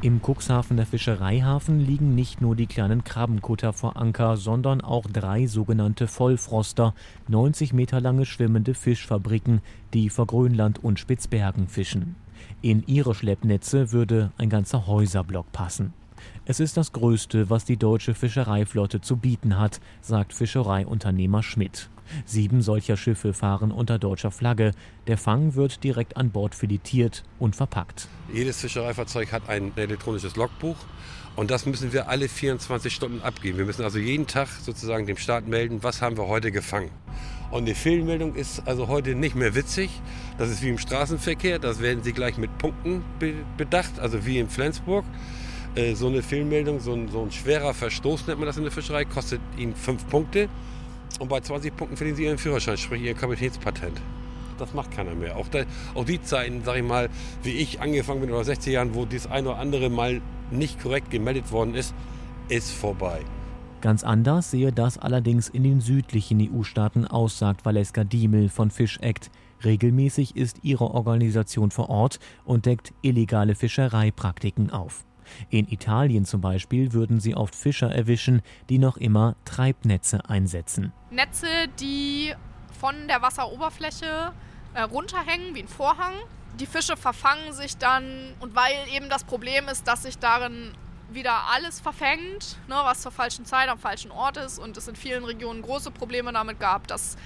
[0.00, 6.08] Im Cuxhavener Fischereihafen liegen nicht nur die kleinen Krabbenkutter vor Anker, sondern auch drei sogenannte
[6.08, 6.94] Vollfroster,
[7.28, 9.60] 90 Meter lange schwimmende Fischfabriken,
[9.92, 12.16] die vor Grönland und Spitzbergen fischen.
[12.62, 15.92] In ihre Schleppnetze würde ein ganzer Häuserblock passen.
[16.46, 21.90] Es ist das Größte, was die deutsche Fischereiflotte zu bieten hat, sagt Fischereiunternehmer Schmidt.
[22.24, 24.72] Sieben solcher Schiffe fahren unter deutscher Flagge.
[25.06, 28.08] Der Fang wird direkt an Bord filetiert und verpackt.
[28.32, 30.76] Jedes Fischereifahrzeug hat ein elektronisches Logbuch
[31.36, 33.58] und das müssen wir alle 24 Stunden abgeben.
[33.58, 36.90] Wir müssen also jeden Tag sozusagen dem Staat melden, was haben wir heute gefangen.
[37.50, 39.90] Und die Fehlmeldung ist also heute nicht mehr witzig.
[40.38, 41.58] Das ist wie im Straßenverkehr.
[41.58, 43.04] Das werden Sie gleich mit Punkten
[43.58, 45.04] bedacht, also wie in Flensburg.
[45.74, 48.72] Äh, so eine Fehlmeldung, so ein, so ein schwerer Verstoß nennt man das in der
[48.72, 50.48] Fischerei, kostet Ihnen fünf Punkte.
[51.18, 54.00] Und bei 20 Punkten verlieren sie ihren Führerschein, sprich ihr Kapitänspatent.
[54.58, 55.36] Das macht keiner mehr.
[55.36, 57.08] Auch, da, auch die Zeiten, sag ich mal,
[57.42, 60.20] wie ich angefangen bin, oder 60 Jahren, wo das ein oder andere mal
[60.50, 61.94] nicht korrekt gemeldet worden ist,
[62.48, 63.20] ist vorbei.
[63.80, 68.98] Ganz anders sehe das allerdings in den südlichen EU-Staaten aus, sagt Valeska Diemel von Fish
[69.00, 69.30] Act.
[69.64, 75.04] Regelmäßig ist ihre Organisation vor Ort und deckt illegale Fischereipraktiken auf.
[75.50, 80.92] In Italien zum Beispiel würden sie oft Fischer erwischen, die noch immer Treibnetze einsetzen.
[81.12, 82.34] Netze, die
[82.80, 84.32] von der Wasseroberfläche
[84.74, 86.14] äh, runterhängen wie ein Vorhang.
[86.58, 90.72] Die Fische verfangen sich dann und weil eben das Problem ist, dass sich darin
[91.10, 94.96] wieder alles verfängt, ne, was zur falschen Zeit am falschen Ort ist und es in
[94.96, 97.16] vielen Regionen große Probleme damit gab, dass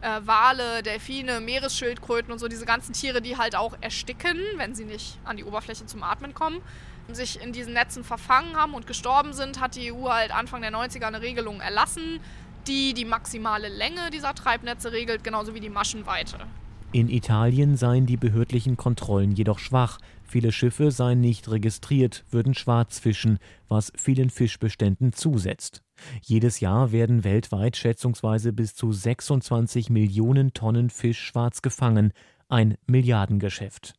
[0.00, 4.84] äh, Wale, Delfine, Meeresschildkröten und so diese ganzen Tiere, die halt auch ersticken, wenn sie
[4.84, 6.60] nicht an die Oberfläche zum Atmen kommen,
[7.08, 10.72] sich in diesen Netzen verfangen haben und gestorben sind, hat die EU halt Anfang der
[10.72, 12.20] 90er eine Regelung erlassen,
[12.66, 16.38] die die maximale Länge dieser Treibnetze regelt, genauso wie die Maschenweite.
[16.92, 19.98] In Italien seien die behördlichen Kontrollen jedoch schwach.
[20.22, 25.82] Viele Schiffe seien nicht registriert, würden schwarz fischen, was vielen Fischbeständen zusetzt.
[26.22, 32.12] Jedes Jahr werden weltweit schätzungsweise bis zu 26 Millionen Tonnen Fisch schwarz gefangen,
[32.48, 33.94] ein Milliardengeschäft.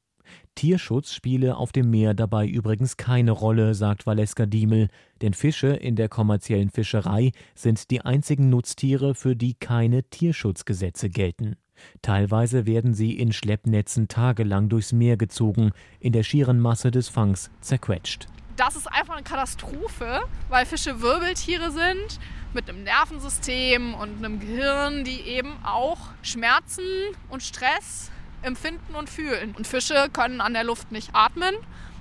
[0.55, 4.87] Tierschutz spiele auf dem Meer dabei übrigens keine Rolle, sagt Valeska Diemel,
[5.21, 11.57] denn Fische in der kommerziellen Fischerei sind die einzigen Nutztiere, für die keine Tierschutzgesetze gelten.
[12.01, 17.51] Teilweise werden sie in Schleppnetzen tagelang durchs Meer gezogen, in der schieren Masse des Fangs
[17.59, 18.27] zerquetscht.
[18.55, 22.19] Das ist einfach eine Katastrophe, weil Fische Wirbeltiere sind
[22.53, 26.85] mit einem Nervensystem und einem Gehirn, die eben auch Schmerzen
[27.29, 28.11] und Stress
[28.45, 29.53] empfinden und fühlen.
[29.57, 31.55] Und Fische können an der Luft nicht atmen.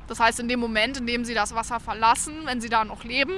[0.07, 3.05] Das heißt, in dem Moment, in dem sie das Wasser verlassen, wenn sie da noch
[3.05, 3.33] leben,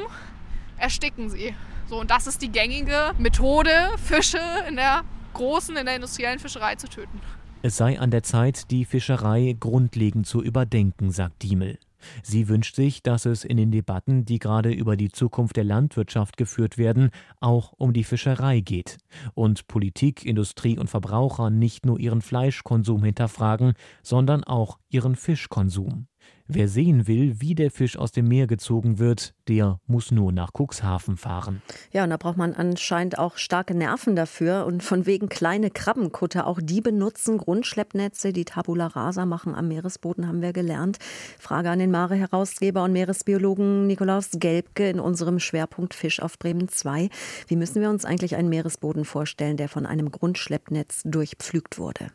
[0.76, 1.54] ersticken sie.
[1.88, 3.70] So, und das ist die gängige Methode,
[4.04, 7.20] Fische in der großen, in der industriellen Fischerei zu töten.
[7.62, 11.78] Es sei an der Zeit, die Fischerei grundlegend zu überdenken, sagt Diemel.
[12.22, 16.36] Sie wünscht sich, dass es in den Debatten, die gerade über die Zukunft der Landwirtschaft
[16.36, 18.98] geführt werden, auch um die Fischerei geht
[19.34, 26.06] und Politik, Industrie und Verbraucher nicht nur ihren Fleischkonsum hinterfragen, sondern auch ihren Fischkonsum.
[26.48, 30.50] Wer sehen will, wie der Fisch aus dem Meer gezogen wird, der muss nur nach
[30.56, 31.60] Cuxhaven fahren.
[31.92, 34.64] Ja, und da braucht man anscheinend auch starke Nerven dafür.
[34.64, 40.28] Und von wegen kleine Krabbenkutter, auch die benutzen Grundschleppnetze, die Tabula Rasa machen am Meeresboden,
[40.28, 40.98] haben wir gelernt.
[41.40, 47.08] Frage an den Mare-Herausgeber und Meeresbiologen Nikolaus Gelbke in unserem Schwerpunkt Fisch auf Bremen 2.
[47.48, 52.12] Wie müssen wir uns eigentlich einen Meeresboden vorstellen, der von einem Grundschleppnetz durchpflügt wurde?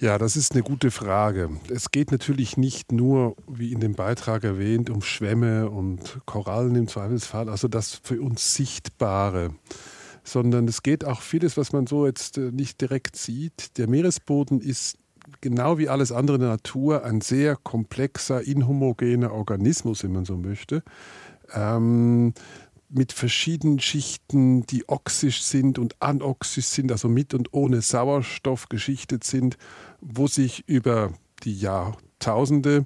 [0.00, 1.50] Ja, das ist eine gute Frage.
[1.68, 6.88] Es geht natürlich nicht nur, wie in dem Beitrag erwähnt, um Schwämme und Korallen im
[6.88, 9.50] Zweifelsfall, also das für uns Sichtbare,
[10.24, 13.76] sondern es geht auch vieles, was man so jetzt äh, nicht direkt sieht.
[13.76, 14.96] Der Meeresboden ist
[15.42, 20.38] genau wie alles andere in der Natur ein sehr komplexer, inhomogener Organismus, wenn man so
[20.38, 20.82] möchte.
[21.52, 22.32] Ähm,
[22.90, 29.24] mit verschiedenen Schichten, die oxisch sind und anoxisch sind, also mit und ohne Sauerstoff geschichtet
[29.24, 29.56] sind,
[30.00, 31.12] wo sich über
[31.44, 32.84] die Jahrtausende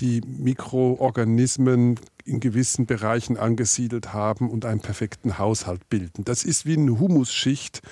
[0.00, 6.24] die Mikroorganismen in gewissen Bereichen angesiedelt haben und einen perfekten Haushalt bilden.
[6.24, 7.82] Das ist wie eine Humusschicht,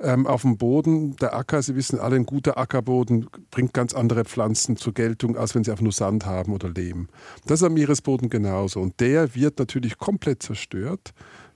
[0.00, 1.16] ähm, auf dem Boden.
[1.16, 5.54] Der Acker, Sie wissen alle, ein guter Ackerboden bringt ganz andere Pflanzen zur Geltung, als
[5.54, 7.08] wenn Sie einfach nur Sand haben oder Lehm.
[7.46, 8.80] Das ist am Meeresboden genauso.
[8.80, 11.12] Und der wird natürlich komplett zerstört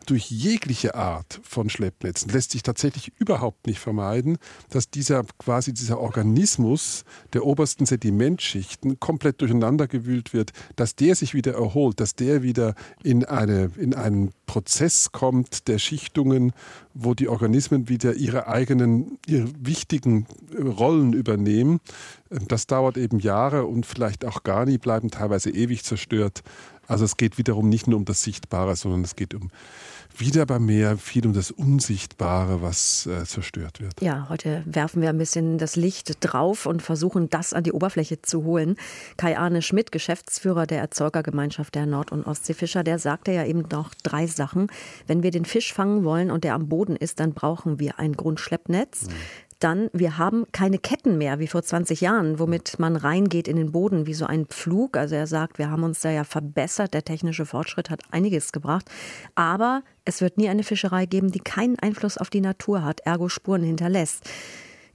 [0.08, 4.38] durch jegliche Art von Schleppnetzen lässt sich tatsächlich überhaupt nicht vermeiden,
[4.70, 11.52] dass dieser quasi dieser Organismus der obersten Sedimentschichten komplett durcheinandergewühlt wird, dass der sich wieder
[11.52, 16.52] erholt, dass der wieder in, eine, in einen Prozess kommt der Schichtungen,
[16.94, 20.26] wo die Organismen wieder ihre eigenen, ihre wichtigen
[20.58, 21.80] Rollen übernehmen.
[22.30, 26.42] Das dauert eben Jahre und vielleicht auch gar nie, bleiben teilweise ewig zerstört.
[26.88, 29.50] Also es geht wiederum nicht nur um das Sichtbare, sondern es geht um
[30.20, 34.00] wieder beim Meer viel um das Unsichtbare, was äh, zerstört wird.
[34.00, 38.22] Ja, heute werfen wir ein bisschen das Licht drauf und versuchen, das an die Oberfläche
[38.22, 38.76] zu holen.
[39.16, 44.26] Kai-Arne Schmidt, Geschäftsführer der Erzeugergemeinschaft der Nord- und Ostseefischer, der sagte ja eben noch drei
[44.26, 44.68] Sachen.
[45.06, 48.14] Wenn wir den Fisch fangen wollen und der am Boden ist, dann brauchen wir ein
[48.14, 49.06] Grundschleppnetz.
[49.06, 49.12] Mhm.
[49.58, 53.72] Dann, wir haben keine Ketten mehr wie vor 20 Jahren, womit man reingeht in den
[53.72, 54.96] Boden wie so ein Pflug.
[54.96, 56.94] Also er sagt, wir haben uns da ja verbessert.
[56.94, 58.88] Der technische Fortschritt hat einiges gebracht.
[59.34, 63.28] Aber es wird nie eine Fischerei geben, die keinen Einfluss auf die Natur hat, ergo
[63.28, 64.28] Spuren hinterlässt.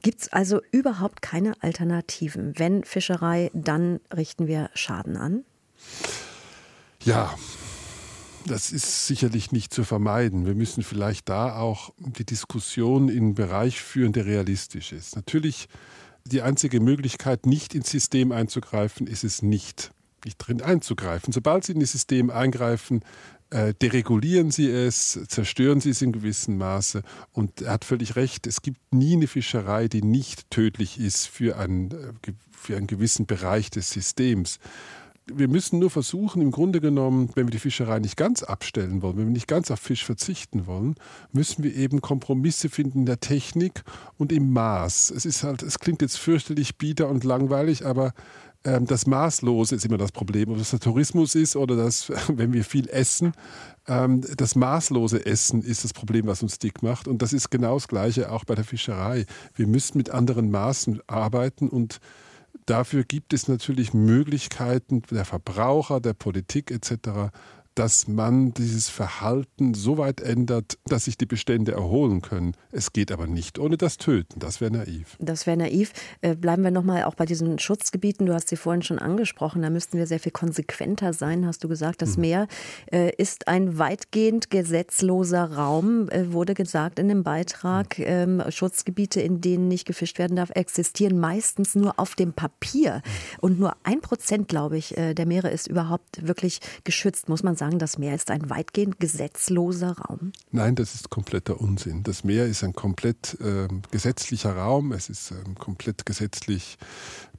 [0.02, 2.54] Gibt es also überhaupt keine Alternativen?
[2.58, 5.46] Wenn Fischerei, dann richten wir Schaden an?
[7.04, 7.34] Ja,
[8.46, 10.46] das ist sicherlich nicht zu vermeiden.
[10.46, 15.16] Wir müssen vielleicht da auch die Diskussion in einen Bereich führen, der realistisch ist.
[15.16, 15.68] Natürlich,
[16.26, 19.92] die einzige Möglichkeit, nicht ins System einzugreifen, ist es nicht,
[20.26, 21.34] nicht drin einzugreifen.
[21.34, 23.04] Sobald Sie in das System eingreifen,
[23.50, 27.04] äh, deregulieren Sie es, zerstören Sie es in gewissem Maße.
[27.34, 31.58] Und er hat völlig recht, es gibt nie eine Fischerei, die nicht tödlich ist für
[31.58, 34.60] einen, äh, für einen gewissen Bereich des Systems.
[35.26, 39.18] Wir müssen nur versuchen, im Grunde genommen, wenn wir die Fischerei nicht ganz abstellen wollen,
[39.18, 40.96] wenn wir nicht ganz auf Fisch verzichten wollen,
[41.32, 43.84] müssen wir eben Kompromisse finden in der Technik
[44.18, 45.12] und im Maß.
[45.12, 48.14] Es ist halt, es klingt jetzt fürchterlich bieder und langweilig, aber
[48.66, 50.50] ähm, das Maßlose ist immer das Problem.
[50.50, 53.34] Ob das der Tourismus ist oder das, wenn wir viel essen,
[53.88, 57.08] ähm, das maßlose Essen ist das Problem, was uns dick macht.
[57.08, 59.26] Und das ist genau das Gleiche auch bei der Fischerei.
[59.56, 62.00] Wir müssen mit anderen Maßen arbeiten und
[62.66, 67.32] dafür gibt es natürlich Möglichkeiten der Verbraucher, der Politik etc.,
[67.76, 72.54] dass man dieses Verhalten so weit ändert, dass sich die Bestände erholen können.
[72.72, 74.40] Es geht aber nicht ohne das Töten.
[74.40, 75.18] Das wäre naiv.
[75.20, 75.94] Das wäre naiv.
[76.22, 78.26] Äh, bleiben wir nochmal auch bei diesen Schutzgebieten.
[78.26, 79.62] Du hast sie vorhin schon angesprochen.
[79.62, 82.02] Da müssten wir sehr viel konsequenter sein, hast du gesagt.
[82.02, 82.22] Das mhm.
[82.22, 82.48] Meer
[82.92, 88.00] äh, ist ein weitgehend gesetzloser Raum, äh, wurde gesagt in dem Beitrag.
[88.00, 88.44] Mhm.
[88.50, 92.96] Schutzgebiete, in denen nicht gefischt werden darf, existieren meistens nur auf dem Papier.
[92.96, 93.40] Mhm.
[93.42, 97.63] Und nur ein Prozent, glaube ich, der Meere ist überhaupt wirklich geschützt, muss man sagen
[97.64, 100.34] sagen, das Meer ist ein weitgehend gesetzloser Raum?
[100.52, 102.04] Nein, das ist kompletter Unsinn.
[102.04, 104.92] Das Meer ist ein komplett äh, gesetzlicher Raum.
[104.92, 106.78] Es ist äh, komplett gesetzlich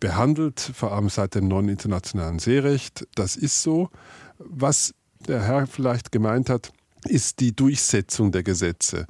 [0.00, 3.06] behandelt, vor allem seit dem neuen internationalen Seerecht.
[3.14, 3.90] Das ist so.
[4.38, 4.94] Was
[5.28, 6.72] der Herr vielleicht gemeint hat,
[7.06, 9.06] ist die Durchsetzung der Gesetze.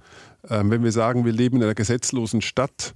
[0.49, 2.95] Ähm, wenn wir sagen, wir leben in einer gesetzlosen Stadt,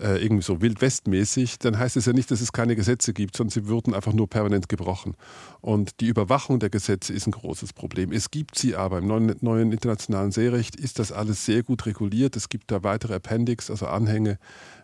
[0.00, 3.50] äh, irgendwie so wildwestmäßig, dann heißt es ja nicht, dass es keine Gesetze gibt, sondern
[3.50, 5.14] sie würden einfach nur permanent gebrochen.
[5.60, 8.12] Und die Überwachung der Gesetze ist ein großes Problem.
[8.12, 8.98] Es gibt sie aber.
[8.98, 12.36] Im neuen, neuen internationalen Seerecht ist das alles sehr gut reguliert.
[12.36, 14.38] Es gibt da weitere Appendix, also Anhänge,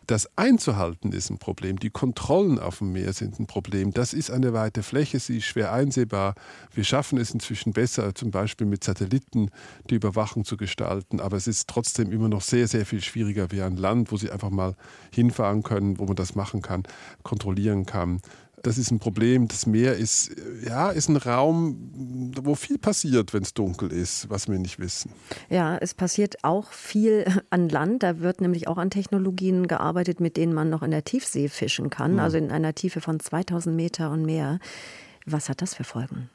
[0.07, 1.79] das einzuhalten ist ein Problem.
[1.79, 3.93] Die Kontrollen auf dem Meer sind ein Problem.
[3.93, 6.35] Das ist eine weite Fläche, sie ist schwer einsehbar.
[6.73, 9.51] Wir schaffen es inzwischen besser, zum Beispiel mit Satelliten
[9.91, 11.21] die Überwachung zu gestalten.
[11.21, 14.31] Aber es ist trotzdem immer noch sehr, sehr viel schwieriger wie ein Land, wo sie
[14.31, 14.77] einfach mal
[15.13, 16.85] hinfahren können, wo man das machen kann,
[17.23, 18.21] kontrollieren kann
[18.65, 19.47] das ist ein Problem.
[19.47, 20.35] Das Meer ist,
[20.67, 25.13] ja, ist ein Raum, wo viel passiert, wenn es dunkel ist, was wir nicht wissen.
[25.51, 28.03] Ja, es passiert auch viel an Land.
[28.03, 31.91] Da wird nämlich auch an Technologien gearbeitet, mit denen man noch in der Tiefsee fischen
[31.91, 32.19] kann, mhm.
[32.21, 34.59] also in einer Tiefe von 2000 Meter und mehr.
[35.27, 36.31] Was hat das für Folgen?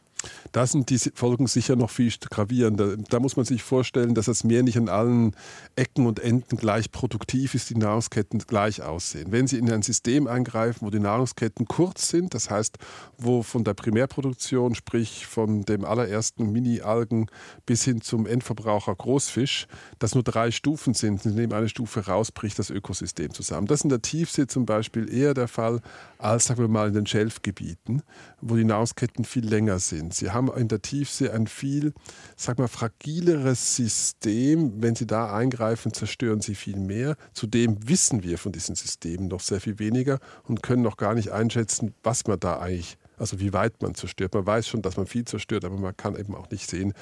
[0.52, 2.98] Da sind die Folgen sicher noch viel gravierender.
[2.98, 5.36] Da muss man sich vorstellen, dass das Meer nicht an allen
[5.76, 9.32] Ecken und Enden gleich produktiv ist, die Nahrungsketten gleich aussehen.
[9.32, 12.78] Wenn Sie in ein System eingreifen, wo die Nahrungsketten kurz sind, das heißt,
[13.18, 17.28] wo von der Primärproduktion, sprich von dem allerersten Mini-Algen
[17.66, 19.68] bis hin zum Endverbraucher Großfisch,
[20.00, 23.68] das nur drei Stufen sind, nehmen eine Stufe raus, bricht das Ökosystem zusammen.
[23.68, 25.82] Das ist in der Tiefsee zum Beispiel eher der Fall
[26.18, 28.02] als, sagen wir mal, in den Schelfgebieten,
[28.42, 31.94] wo die Nahrungsketten viel länger sind Sie haben in der Tiefsee ein viel,
[32.36, 34.82] sag mal, fragileres System.
[34.82, 37.16] Wenn Sie da eingreifen, zerstören Sie viel mehr.
[37.34, 41.32] Zudem wissen wir von diesen Systemen noch sehr viel weniger und können noch gar nicht
[41.32, 44.34] einschätzen, was man da eigentlich also wie weit man zerstört.
[44.34, 46.94] Man weiß schon, dass man viel zerstört, aber man kann eben auch nicht sehen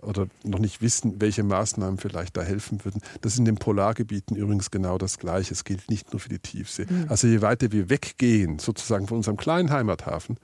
[0.00, 3.00] oder noch nicht wissen, welche Maßnahmen vielleicht da helfen würden.
[3.22, 5.54] Das ist in den Polargebieten übrigens genau das Gleiche.
[5.54, 6.86] Es gilt nicht nur für die Tiefsee.
[6.88, 7.06] Mhm.
[7.08, 10.36] Also je weiter wir weggehen, sozusagen von unserem kleinen Heimathafen,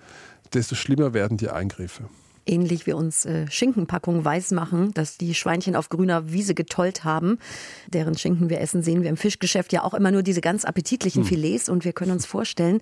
[0.54, 2.08] desto schlimmer werden die Eingriffe.
[2.46, 7.38] Ähnlich wie uns äh, Schinkenpackungen weismachen, dass die Schweinchen auf grüner Wiese getollt haben.
[7.86, 11.22] Deren Schinken wir essen, sehen wir im Fischgeschäft ja auch immer nur diese ganz appetitlichen
[11.22, 11.28] hm.
[11.28, 11.68] Filets.
[11.68, 12.80] Und wir können uns vorstellen,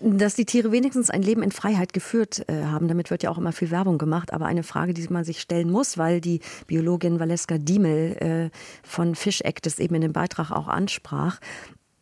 [0.00, 2.88] dass die Tiere wenigstens ein Leben in Freiheit geführt äh, haben.
[2.88, 4.32] Damit wird ja auch immer viel Werbung gemacht.
[4.32, 9.14] Aber eine Frage, die man sich stellen muss, weil die Biologin Valeska Diemel äh, von
[9.14, 11.38] Fish Act es eben in dem Beitrag auch ansprach.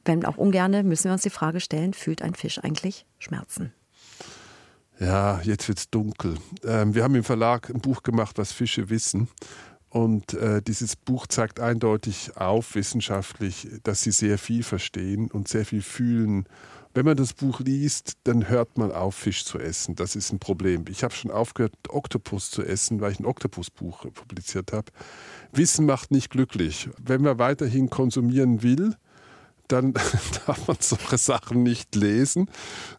[0.05, 3.73] Wenn auch ungerne, müssen wir uns die Frage stellen, fühlt ein Fisch eigentlich Schmerzen?
[5.01, 6.37] Ja, jetzt wird es dunkel.
[6.65, 9.29] Ähm, wir haben im Verlag ein Buch gemacht, was Fische wissen.
[9.89, 15.65] Und äh, dieses Buch zeigt eindeutig auf, wissenschaftlich, dass sie sehr viel verstehen und sehr
[15.65, 16.49] viel fühlen.
[16.95, 19.97] Wenn man das Buch liest, dann hört man auf, Fisch zu essen.
[19.97, 20.85] Das ist ein Problem.
[20.89, 24.93] Ich habe schon aufgehört, Oktopus zu essen, weil ich ein Oktopusbuch publiziert habe.
[25.53, 26.89] Wissen macht nicht glücklich.
[26.99, 28.97] Wenn man weiterhin konsumieren will,
[29.69, 29.93] dann
[30.47, 32.51] darf man solche Sachen nicht lesen.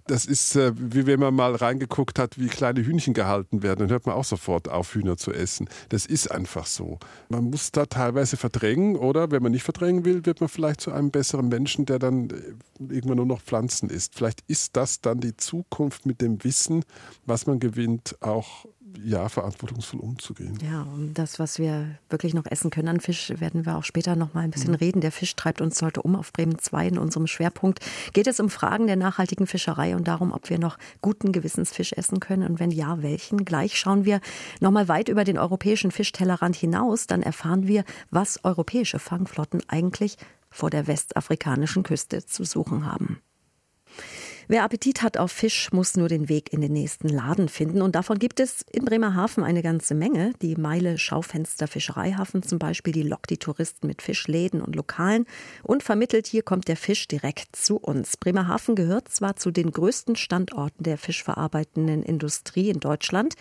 [0.08, 3.90] Das ist, äh, wie wenn man mal reingeguckt hat, wie kleine Hühnchen gehalten werden, dann
[3.90, 5.68] hört man auch sofort auf, Hühner zu essen.
[5.90, 7.00] Das ist einfach so.
[7.30, 10.92] Man muss da teilweise verdrängen oder wenn man nicht verdrängen will, wird man vielleicht zu
[10.92, 14.16] einem besseren Menschen, der dann äh, irgendwann nur noch Pflanzen isst.
[14.16, 16.84] Vielleicht ist das dann die Zukunft mit dem Wissen,
[17.26, 18.66] was man gewinnt, auch
[19.04, 20.58] ja, verantwortungsvoll umzugehen.
[20.64, 24.16] Ja, um das, was wir wirklich noch essen können an Fisch, werden wir auch später
[24.16, 24.78] noch mal ein bisschen mhm.
[24.78, 25.02] reden.
[25.02, 26.16] Der Fisch treibt uns heute um.
[26.16, 27.80] Auf Bremen 2 in unserem Schwerpunkt
[28.14, 31.94] geht es um Fragen der nachhaltigen Fischerei und darum, ob wir noch guten Gewissens Fisch
[31.94, 33.46] essen können und wenn ja, welchen.
[33.46, 34.22] Gleich schauen wir
[34.60, 37.08] noch mal weit über den europäischen Fischtellerrand hinaus.
[37.08, 40.18] Dann erfahren wir, was europäische Fangflotten eigentlich
[40.50, 43.20] vor der westafrikanischen Küste zu suchen haben.
[44.48, 47.82] Wer Appetit hat auf Fisch, muss nur den Weg in den nächsten Laden finden.
[47.82, 50.34] Und davon gibt es in Bremerhaven eine ganze Menge.
[50.44, 55.26] Die Meile Schaufenster Fischereihafen zum Beispiel, die lockt die Touristen mit Fischläden und Lokalen
[55.64, 58.18] und vermittelt, hier kommt der Fisch direkt zu uns.
[58.18, 63.34] Bremerhaven gehört zwar zu den größten Standorten der fischverarbeitenden Industrie in Deutschland,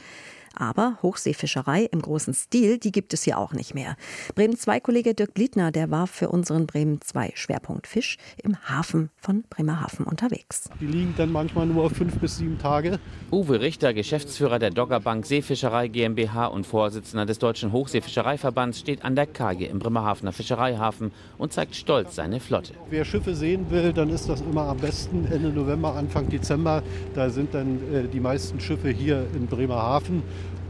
[0.57, 3.97] aber Hochseefischerei im großen Stil, die gibt es hier auch nicht mehr.
[4.35, 9.11] Bremen 2 Kollege Dirk Bliedner, der war für unseren Bremen 2 Schwerpunkt Fisch im Hafen
[9.17, 10.71] von Bremerhaven unterwegs.
[10.81, 12.99] Die liegen dann manchmal nur auf fünf bis sieben Tage.
[13.31, 19.27] Uwe Richter, Geschäftsführer der Doggerbank Seefischerei GmbH und Vorsitzender des Deutschen Hochseefischereiverbands, steht an der
[19.27, 22.75] Kaje im Bremerhavener Fischereihafen und zeigt stolz seine Flotte.
[22.91, 26.83] Wer Schiffe sehen will, dann ist das immer am besten Ende November, Anfang Dezember.
[27.15, 30.23] Da sind dann äh, die meisten Schiffe hier in Bremerhaven.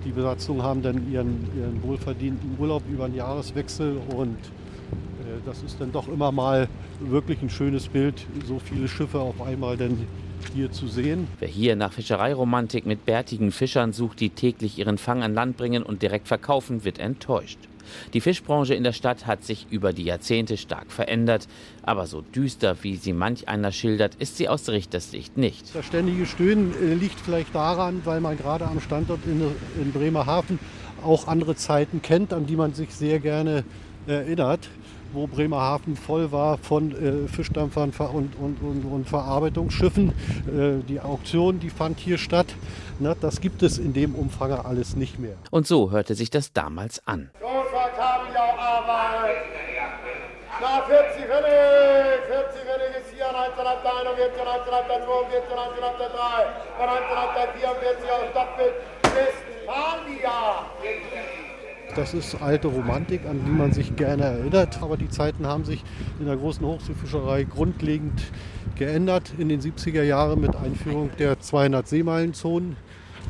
[0.04, 5.80] Die Besatzungen haben dann ihren, ihren wohlverdienten Urlaub über den Jahreswechsel und äh, das ist
[5.80, 6.68] dann doch immer mal
[7.00, 9.98] wirklich ein schönes Bild, so viele Schiffe auf einmal dann
[10.54, 11.26] hier zu sehen.
[11.38, 15.82] Wer hier nach Fischereiromantik mit bärtigen Fischern sucht, die täglich ihren Fang an Land bringen
[15.82, 17.58] und direkt verkaufen, wird enttäuscht.
[18.12, 21.48] Die Fischbranche in der Stadt hat sich über die Jahrzehnte stark verändert,
[21.82, 25.74] aber so düster, wie sie manch einer schildert, ist sie aus Richters Sicht nicht.
[25.74, 29.42] Das ständige Stöhnen äh, liegt vielleicht daran, weil man gerade am Standort in,
[29.80, 30.58] in Bremerhaven
[31.02, 33.64] auch andere Zeiten kennt, an die man sich sehr gerne
[34.06, 34.68] erinnert
[35.14, 40.08] wo Bremerhaven voll war von äh, Fischdampfern und, und, und, und Verarbeitungsschiffen.
[40.08, 42.46] Äh, die Auktion, die fand hier statt.
[42.98, 45.36] Na, das gibt es in dem Umfang alles nicht mehr.
[45.50, 47.30] Und so hörte sich das damals an.
[48.86, 58.74] Na, 40 Pfennig, 40 Pfennig ist hier, 1941, 1942, 1903, 1944 aus Stadtbild,
[59.14, 60.68] Westfalia.
[61.96, 64.82] Das ist alte Romantik, an die man sich gerne erinnert.
[64.82, 65.82] Aber die Zeiten haben sich
[66.20, 68.20] in der großen Hochseefischerei grundlegend
[68.76, 72.76] geändert in den 70er Jahren mit Einführung der 200 Seemeilenzonen.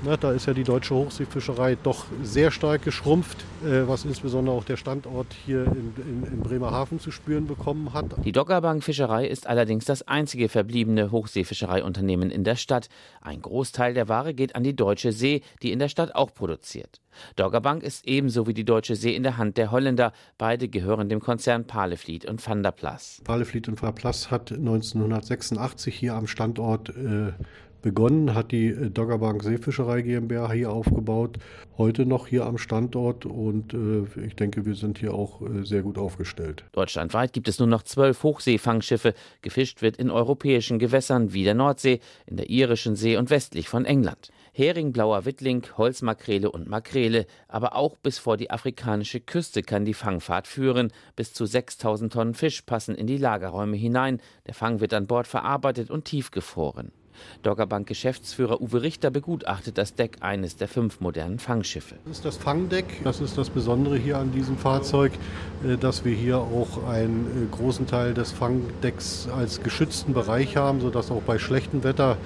[0.04, 4.64] Ne, da ist ja die deutsche Hochseefischerei doch sehr stark geschrumpft, äh, was insbesondere auch
[4.64, 8.04] der Standort hier in, in, in, Bremerhaven zu spüren bekommen hat.
[8.22, 12.90] Die Doggerbank Fischerei ist allerdings das einzige verbliebene Hochseefischereiunternehmen in der Stadt.
[13.22, 17.00] Ein Großteil der Ware geht an die Deutsche See, die in der Stadt auch produziert.
[17.36, 20.12] Doggerbank ist ebenso wie die Deutsche See in der Hand der Holländer.
[20.36, 23.20] Beide gehören dem Konzern Palefleet und Van der Plas.
[23.24, 27.32] Palefleet und Van der Plas hat 1986 hier am Standort äh,
[27.84, 31.36] begonnen, hat die äh, Doggerbank Seefischerei GmbH hier aufgebaut,
[31.76, 35.82] heute noch hier am Standort und äh, ich denke, wir sind hier auch äh, sehr
[35.82, 36.64] gut aufgestellt.
[36.72, 39.12] Deutschlandweit gibt es nur noch zwölf Hochseefangsschiffe.
[39.42, 43.84] Gefischt wird in europäischen Gewässern wie der Nordsee, in der irischen See und westlich von
[43.84, 44.30] England.
[44.54, 49.94] Hering, blauer Wittling, Holzmakrele und Makrele, aber auch bis vor die afrikanische Küste kann die
[49.94, 50.90] Fangfahrt führen.
[51.16, 54.20] Bis zu 6000 Tonnen Fisch passen in die Lagerräume hinein.
[54.46, 56.92] Der Fang wird an Bord verarbeitet und tiefgefroren.
[57.42, 61.96] Doggerbank-Geschäftsführer Uwe Richter begutachtet das Deck eines der fünf modernen Fangschiffe.
[62.04, 62.84] Das ist das Fangdeck.
[63.04, 65.12] Das ist das Besondere hier an diesem Fahrzeug,
[65.64, 70.80] äh, dass wir hier auch einen äh, großen Teil des Fangdecks als geschützten Bereich haben,
[70.80, 72.16] sodass auch bei schlechtem Wetter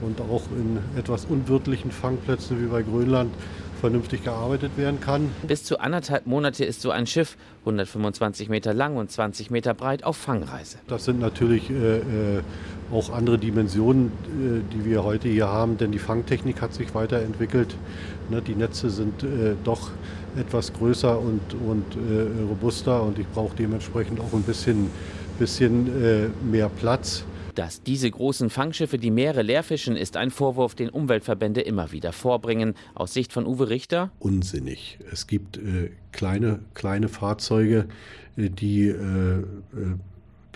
[0.00, 3.32] und auch in etwas unwirtlichen Fangplätzen wie bei Grönland
[3.82, 5.32] vernünftig gearbeitet werden kann.
[5.42, 10.04] Bis zu anderthalb Monate ist so ein Schiff, 125 Meter lang und 20 Meter breit,
[10.04, 10.78] auf Fangreise.
[10.86, 12.42] Das sind natürlich äh, äh,
[12.92, 17.74] auch andere Dimensionen, äh, die wir heute hier haben, denn die Fangtechnik hat sich weiterentwickelt.
[18.30, 19.90] Ne, die Netze sind äh, doch
[20.36, 21.84] etwas größer und, und
[22.48, 24.90] robuster und ich brauche dementsprechend auch ein bisschen,
[25.38, 27.24] bisschen mehr Platz.
[27.54, 32.74] Dass diese großen Fangschiffe die Meere leerfischen, ist ein Vorwurf, den Umweltverbände immer wieder vorbringen.
[32.94, 34.10] Aus Sicht von Uwe Richter?
[34.18, 34.98] Unsinnig.
[35.10, 37.88] Es gibt äh, kleine, kleine Fahrzeuge,
[38.36, 39.44] äh, die äh, äh,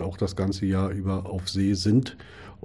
[0.01, 2.17] auch das ganze Jahr über auf See sind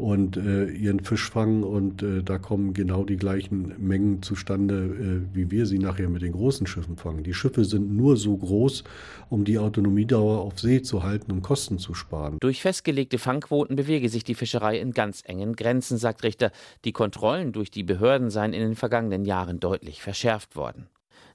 [0.01, 5.35] und äh, ihren Fisch fangen und äh, da kommen genau die gleichen Mengen zustande, äh,
[5.35, 7.23] wie wir sie nachher mit den großen Schiffen fangen.
[7.23, 8.83] Die Schiffe sind nur so groß,
[9.29, 12.37] um die Autonomiedauer auf See zu halten, um Kosten zu sparen.
[12.39, 16.51] Durch festgelegte Fangquoten bewege sich die Fischerei in ganz engen Grenzen, sagt Richter.
[16.83, 20.87] Die Kontrollen durch die Behörden seien in den vergangenen Jahren deutlich verschärft worden.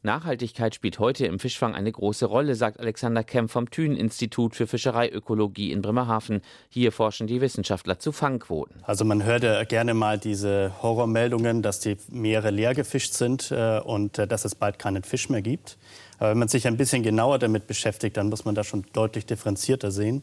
[0.07, 5.73] Nachhaltigkeit spielt heute im Fischfang eine große Rolle, sagt Alexander Kemp vom Thün-Institut für Fischereiökologie
[5.73, 6.41] in Bremerhaven.
[6.71, 8.83] Hier forschen die Wissenschaftler zu Fangquoten.
[8.85, 13.81] Also man hört ja gerne mal diese Horrormeldungen, dass die Meere leer gefischt sind äh,
[13.81, 15.77] und äh, dass es bald keinen Fisch mehr gibt.
[16.19, 19.27] Aber wenn man sich ein bisschen genauer damit beschäftigt, dann muss man das schon deutlich
[19.27, 20.23] differenzierter sehen.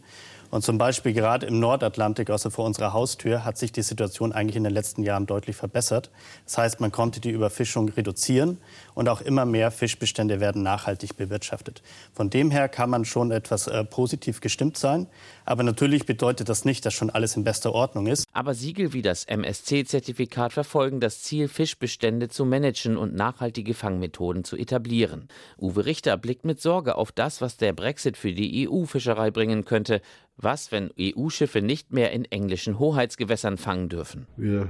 [0.49, 4.55] Und zum Beispiel gerade im Nordatlantik, also vor unserer Haustür, hat sich die Situation eigentlich
[4.55, 6.11] in den letzten Jahren deutlich verbessert.
[6.45, 8.59] Das heißt, man konnte die Überfischung reduzieren
[8.96, 11.82] und auch immer mehr Fischbestände werden nachhaltig bewirtschaftet.
[12.14, 15.08] Von dem her kann man schon etwas äh, positiv gestimmt sein.
[15.46, 18.26] Aber natürlich bedeutet das nicht, dass schon alles in bester Ordnung ist.
[18.34, 24.56] Aber Siegel wie das MSC-Zertifikat verfolgen das Ziel, Fischbestände zu managen und nachhaltige Fangmethoden zu
[24.56, 25.28] etablieren.
[25.60, 30.02] Uwe Richter blickt mit Sorge auf das, was der Brexit für die EU-Fischerei bringen könnte.
[30.38, 34.28] Was, wenn EU-Schiffe nicht mehr in englischen Hoheitsgewässern fangen dürfen?
[34.38, 34.70] Wir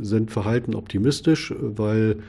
[0.00, 2.22] sind verhalten optimistisch, weil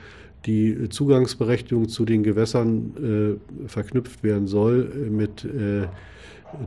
[0.46, 5.88] die Zugangsberechtigung zu den Gewässern äh, verknüpft werden soll mit äh,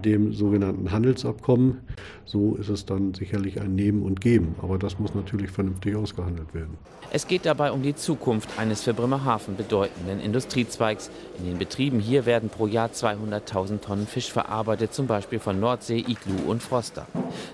[0.04, 1.80] dem sogenannten Handelsabkommen.
[2.24, 6.54] So ist es dann sicherlich ein Nehmen und Geben, aber das muss natürlich vernünftig ausgehandelt
[6.54, 6.78] werden.
[7.14, 11.10] Es geht dabei um die Zukunft eines für Bremerhaven bedeutenden Industriezweigs.
[11.38, 15.98] In den Betrieben hier werden pro Jahr 200.000 Tonnen Fisch verarbeitet, zum Beispiel von Nordsee,
[15.98, 17.06] Iglu und Froster.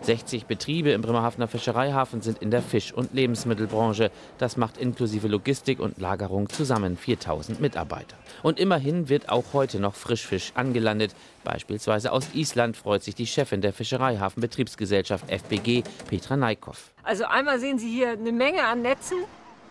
[0.02, 4.12] 60 Betriebe im Bremerhavener Fischereihafen sind in der Fisch- und Lebensmittelbranche.
[4.38, 8.16] Das macht inklusive Logistik und Lagerung zusammen 4.000 Mitarbeiter.
[8.42, 11.14] Und immerhin wird auch heute noch Frischfisch angelandet.
[11.44, 16.92] Beispielsweise aus Island freut sich die Chefin der Fischereihafenbetriebsgesellschaft FBG, Petra Neikow.
[17.02, 19.18] Also einmal sehen Sie hier eine Menge an Netzen.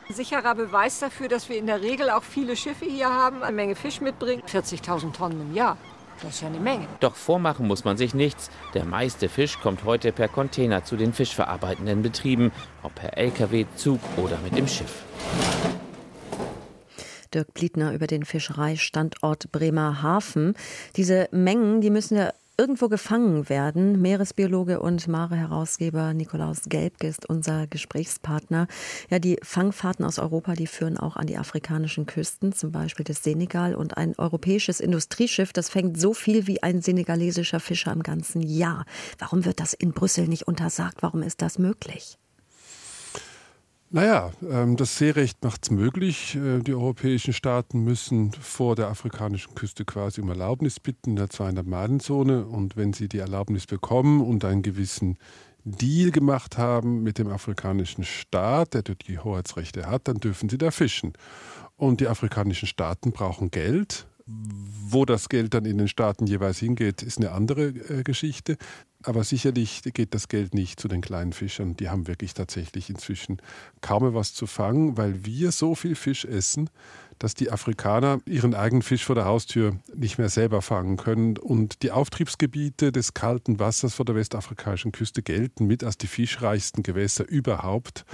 [0.09, 3.75] Sicherer Beweis dafür, dass wir in der Regel auch viele Schiffe hier haben, eine Menge
[3.75, 4.41] Fisch mitbringen.
[4.47, 5.77] 40.000 Tonnen im Jahr.
[6.21, 6.87] Das ist ja eine Menge.
[6.99, 8.49] Doch vormachen muss man sich nichts.
[8.73, 12.51] Der meiste Fisch kommt heute per Container zu den fischverarbeitenden Betrieben,
[12.83, 15.03] ob per Lkw, Zug oder mit dem Schiff.
[17.37, 20.55] Dirk Plietner über den Fischereistandort Bremerhaven.
[20.95, 24.01] Diese Mengen, die müssen ja irgendwo gefangen werden.
[24.01, 28.67] Meeresbiologe und Mare-Herausgeber Nikolaus Gelbke ist unser Gesprächspartner.
[29.11, 33.21] Ja, die Fangfahrten aus Europa, die führen auch an die afrikanischen Küsten, zum Beispiel des
[33.21, 33.75] Senegal.
[33.75, 38.85] Und ein europäisches Industrieschiff, das fängt so viel wie ein senegalesischer Fischer im ganzen Jahr.
[39.19, 41.03] Warum wird das in Brüssel nicht untersagt?
[41.03, 42.17] Warum ist das möglich?
[43.97, 46.35] Naja, ähm, das Seerecht macht es möglich.
[46.35, 51.29] Äh, die europäischen Staaten müssen vor der afrikanischen Küste quasi um Erlaubnis bitten in der
[51.29, 52.45] 200-Meilen-Zone.
[52.45, 55.17] Und wenn sie die Erlaubnis bekommen und einen gewissen
[55.63, 60.69] Deal gemacht haben mit dem afrikanischen Staat, der die Hoheitsrechte hat, dann dürfen sie da
[60.69, 61.13] fischen.
[61.75, 64.05] Und die afrikanischen Staaten brauchen Geld.
[64.29, 68.57] Wo das Geld dann in den Staaten jeweils hingeht, ist eine andere äh, Geschichte.
[69.03, 71.77] Aber sicherlich geht das Geld nicht zu den kleinen Fischern.
[71.77, 73.37] Die haben wirklich tatsächlich inzwischen
[73.79, 76.69] kaum mehr was zu fangen, weil wir so viel Fisch essen,
[77.19, 81.37] dass die Afrikaner ihren eigenen Fisch vor der Haustür nicht mehr selber fangen können.
[81.37, 86.83] Und die Auftriebsgebiete des kalten Wassers vor der westafrikanischen Küste gelten mit als die fischreichsten
[86.83, 88.05] Gewässer überhaupt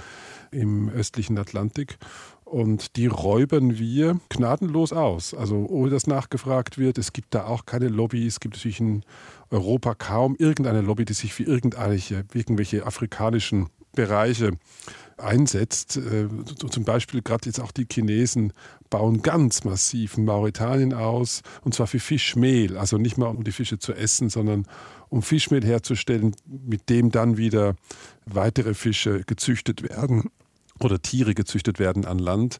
[0.50, 1.98] im östlichen Atlantik.
[2.44, 5.34] Und die räubern wir gnadenlos aus.
[5.34, 6.98] Also ohne dass nachgefragt wird.
[6.98, 8.26] Es gibt da auch keine Lobby.
[8.26, 9.02] Es gibt natürlich in
[9.50, 14.52] Europa kaum irgendeine Lobby, die sich für irgendwelche, irgendwelche afrikanischen Bereiche
[15.16, 15.96] einsetzt.
[15.96, 16.28] Äh,
[16.70, 18.52] zum Beispiel gerade jetzt auch die Chinesen
[18.90, 22.76] bauen ganz massiv Mauretanien aus, und zwar für Fischmehl.
[22.76, 24.66] Also nicht mal um die Fische zu essen, sondern
[25.08, 27.76] um Fischmehl herzustellen, mit dem dann wieder
[28.26, 30.30] weitere Fische gezüchtet werden
[30.80, 32.58] oder Tiere gezüchtet werden an Land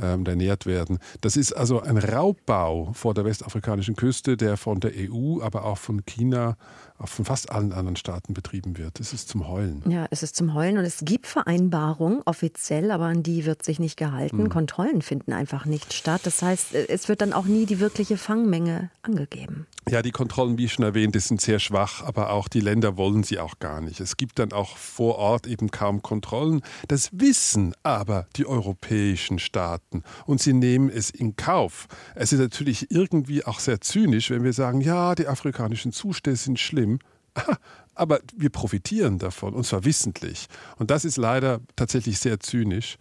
[0.00, 0.98] ähm, ernährt werden.
[1.20, 5.78] Das ist also ein Raubbau vor der westafrikanischen Küste, der von der EU, aber auch
[5.78, 6.56] von China,
[6.98, 9.00] auch von fast allen anderen Staaten betrieben wird.
[9.00, 9.82] Es ist zum Heulen.
[9.88, 13.78] Ja, es ist zum Heulen und es gibt Vereinbarungen offiziell, aber an die wird sich
[13.78, 14.38] nicht gehalten.
[14.38, 14.48] Hm.
[14.48, 16.22] Kontrollen finden einfach nicht statt.
[16.24, 19.66] Das heißt, es wird dann auch nie die wirkliche Fangmenge angegeben.
[19.90, 23.40] Ja, die Kontrollen, wie schon erwähnt, sind sehr schwach, aber auch die Länder wollen sie
[23.40, 23.98] auch gar nicht.
[23.98, 26.62] Es gibt dann auch vor Ort eben kaum Kontrollen.
[26.86, 31.88] Das wissen aber die europäischen Staaten und sie nehmen es in Kauf.
[32.14, 36.60] Es ist natürlich irgendwie auch sehr zynisch, wenn wir sagen, ja, die afrikanischen Zustände sind
[36.60, 37.00] schlimm.
[37.96, 40.46] Aber wir profitieren davon, und zwar wissentlich.
[40.78, 42.96] Und das ist leider tatsächlich sehr zynisch.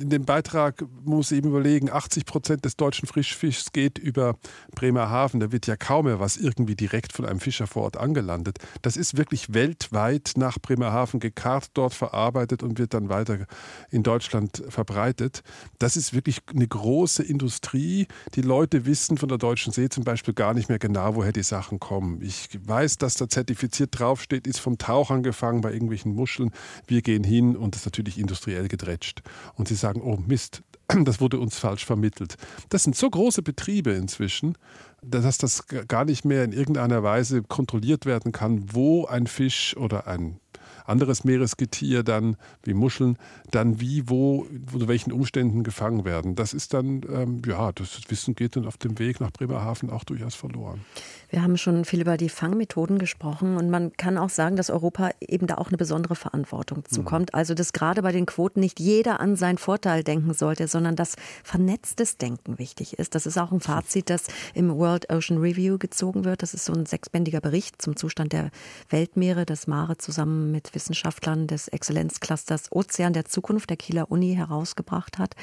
[0.00, 4.36] In dem Beitrag muss ich eben überlegen, 80 Prozent des deutschen Frischfischs geht über
[4.74, 5.40] Bremerhaven.
[5.40, 8.58] Da wird ja kaum mehr was irgendwie direkt von einem Fischer vor Ort angelandet.
[8.82, 13.46] Das ist wirklich weltweit nach Bremerhaven gekarrt, dort verarbeitet und wird dann weiter
[13.90, 15.42] in Deutschland verbreitet.
[15.78, 18.06] Das ist wirklich eine große Industrie.
[18.34, 21.42] Die Leute wissen von der Deutschen See zum Beispiel gar nicht mehr genau, woher die
[21.42, 22.20] Sachen kommen.
[22.22, 26.50] Ich weiß, dass da zertifiziert draufsteht, ist vom Tauchern gefangen bei irgendwelchen Muscheln.
[26.86, 29.22] Wir gehen hin und das ist natürlich industriell gedretscht.
[29.54, 30.62] Und sie sagen, oh Mist,
[31.04, 32.36] das wurde uns falsch vermittelt.
[32.68, 34.56] Das sind so große Betriebe inzwischen,
[35.02, 40.06] dass das gar nicht mehr in irgendeiner Weise kontrolliert werden kann, wo ein Fisch oder
[40.06, 40.40] ein
[40.84, 43.18] anderes Meeresgetier dann, wie Muscheln,
[43.50, 46.34] dann wie, wo, unter welchen Umständen gefangen werden.
[46.34, 50.04] Das ist dann, ähm, ja, das Wissen geht dann auf dem Weg nach Bremerhaven auch
[50.04, 50.80] durchaus verloren.
[51.28, 55.10] Wir haben schon viel über die Fangmethoden gesprochen und man kann auch sagen, dass Europa
[55.20, 56.94] eben da auch eine besondere Verantwortung mhm.
[56.94, 57.34] zukommt.
[57.34, 61.16] Also, dass gerade bei den Quoten nicht jeder an seinen Vorteil denken sollte, sondern dass
[61.42, 63.14] vernetztes Denken wichtig ist.
[63.14, 64.24] Das ist auch ein Fazit, das
[64.54, 66.42] im World Ocean Review gezogen wird.
[66.42, 68.50] Das ist so ein sechsbändiger Bericht zum Zustand der
[68.90, 75.18] Weltmeere, das Mare zusammen mit Wissenschaftlern des Exzellenzclusters Ozean der Zukunft der Kieler Uni herausgebracht
[75.18, 75.34] hat.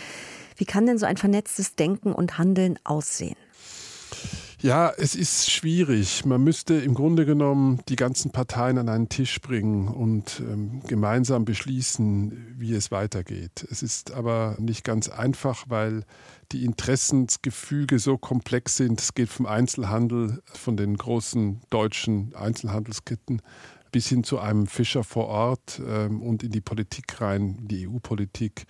[0.55, 3.35] Wie kann denn so ein vernetztes Denken und Handeln aussehen?
[4.63, 6.23] Ja, es ist schwierig.
[6.23, 11.43] Man müsste im Grunde genommen die ganzen Parteien an einen Tisch bringen und ähm, gemeinsam
[11.43, 13.67] beschließen, wie es weitergeht.
[13.69, 16.05] Es ist aber nicht ganz einfach, weil
[16.53, 19.01] die Interessensgefüge so komplex sind.
[19.01, 23.41] Es geht vom Einzelhandel, von den großen deutschen Einzelhandelsketten
[23.93, 28.65] bis hin zu einem Fischer vor Ort ähm, und in die Politik rein, die EU-Politik,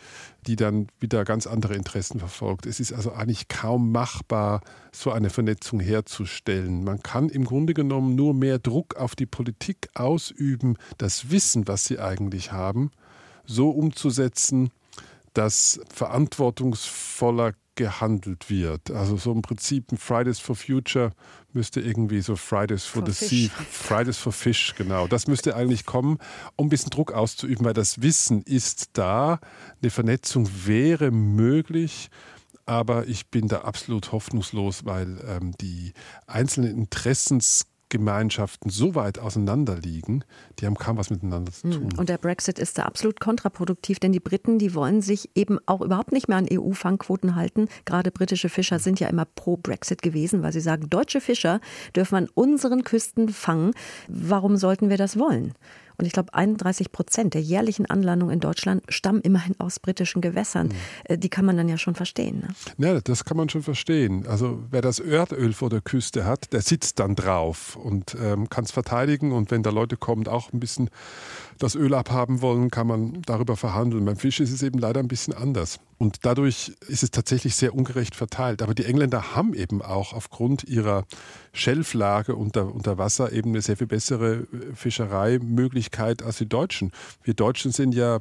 [0.45, 2.65] die dann wieder ganz andere Interessen verfolgt.
[2.65, 4.61] Es ist also eigentlich kaum machbar,
[4.91, 6.83] so eine Vernetzung herzustellen.
[6.83, 11.85] Man kann im Grunde genommen nur mehr Druck auf die Politik ausüben, das Wissen, was
[11.85, 12.91] sie eigentlich haben,
[13.45, 14.71] so umzusetzen,
[15.33, 18.91] dass verantwortungsvoller gehandelt wird.
[18.91, 21.11] Also so im Prinzip ein Fridays for Future
[21.53, 23.29] müsste irgendwie so Fridays for, for the Fish.
[23.29, 25.07] Sea, Fridays for Fish, genau.
[25.07, 26.17] Das müsste eigentlich kommen,
[26.55, 29.39] um ein bisschen Druck auszuüben, weil das Wissen ist da,
[29.81, 32.09] eine Vernetzung wäre möglich.
[32.65, 35.93] Aber ich bin da absolut hoffnungslos, weil ähm, die
[36.27, 40.23] einzelnen Interessens Gemeinschaften so weit auseinander liegen,
[40.57, 41.93] die haben kaum was miteinander zu tun.
[41.95, 45.81] Und der Brexit ist da absolut kontraproduktiv, denn die Briten, die wollen sich eben auch
[45.81, 47.67] überhaupt nicht mehr an EU-Fangquoten halten.
[47.85, 51.61] Gerade britische Fischer sind ja immer pro Brexit gewesen, weil sie sagen, deutsche Fischer
[51.95, 53.75] dürfen an unseren Küsten fangen.
[54.07, 55.53] Warum sollten wir das wollen?
[55.97, 60.69] Und ich glaube, 31 Prozent der jährlichen Anlandungen in Deutschland stammen immerhin aus britischen Gewässern.
[61.09, 61.19] Mhm.
[61.19, 62.43] Die kann man dann ja schon verstehen.
[62.77, 62.87] Ne?
[62.93, 64.25] Ja, das kann man schon verstehen.
[64.27, 68.63] Also wer das Erdöl vor der Küste hat, der sitzt dann drauf und ähm, kann
[68.63, 69.31] es verteidigen.
[69.31, 70.89] Und wenn da Leute kommen, auch ein bisschen
[71.63, 74.05] das Öl abhaben wollen, kann man darüber verhandeln.
[74.05, 75.79] Beim Fisch ist es eben leider ein bisschen anders.
[75.97, 78.61] Und dadurch ist es tatsächlich sehr ungerecht verteilt.
[78.61, 81.05] Aber die Engländer haben eben auch aufgrund ihrer
[81.53, 86.91] Schelflage unter, unter Wasser eben eine sehr viel bessere äh, Fischereimöglichkeit als die Deutschen.
[87.23, 88.19] Wir Deutschen sind ja äh,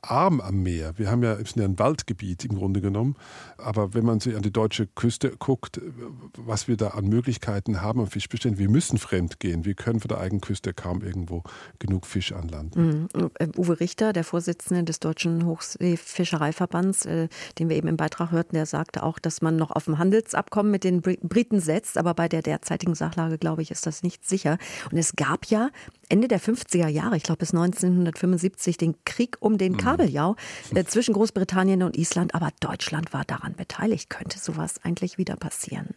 [0.00, 0.94] arm am Meer.
[0.96, 3.16] Wir haben ja, sind ja ein Waldgebiet im Grunde genommen.
[3.58, 5.82] Aber wenn man sich an die deutsche Küste guckt, äh,
[6.38, 9.66] was wir da an Möglichkeiten haben am Fischbeständen, wir müssen fremd gehen.
[9.66, 11.42] Wir können von der eigenen Küste kaum irgendwo
[11.78, 12.32] genug Fisch
[12.62, 13.08] anlanden.
[13.14, 13.52] Mhm.
[13.56, 18.66] Uwe Richter, der Vorsitzende des Deutschen Hochseefischereiverbands, äh, den wir eben im Beitrag hörten, der
[18.66, 21.98] sagte auch, dass man noch auf ein Handelsabkommen mit den Briten setzt.
[21.98, 24.58] Aber bei der derzeitigen Sachlage, glaube ich, ist das nicht sicher.
[24.90, 25.70] Und es gab ja
[26.08, 29.76] Ende der 50er Jahre, ich glaube bis 1975, den Krieg um den mhm.
[29.78, 30.36] Kabeljau
[30.74, 32.34] äh, zwischen Großbritannien und Island.
[32.34, 34.10] Aber Deutschland war daran beteiligt.
[34.10, 35.94] Könnte sowas eigentlich wieder passieren?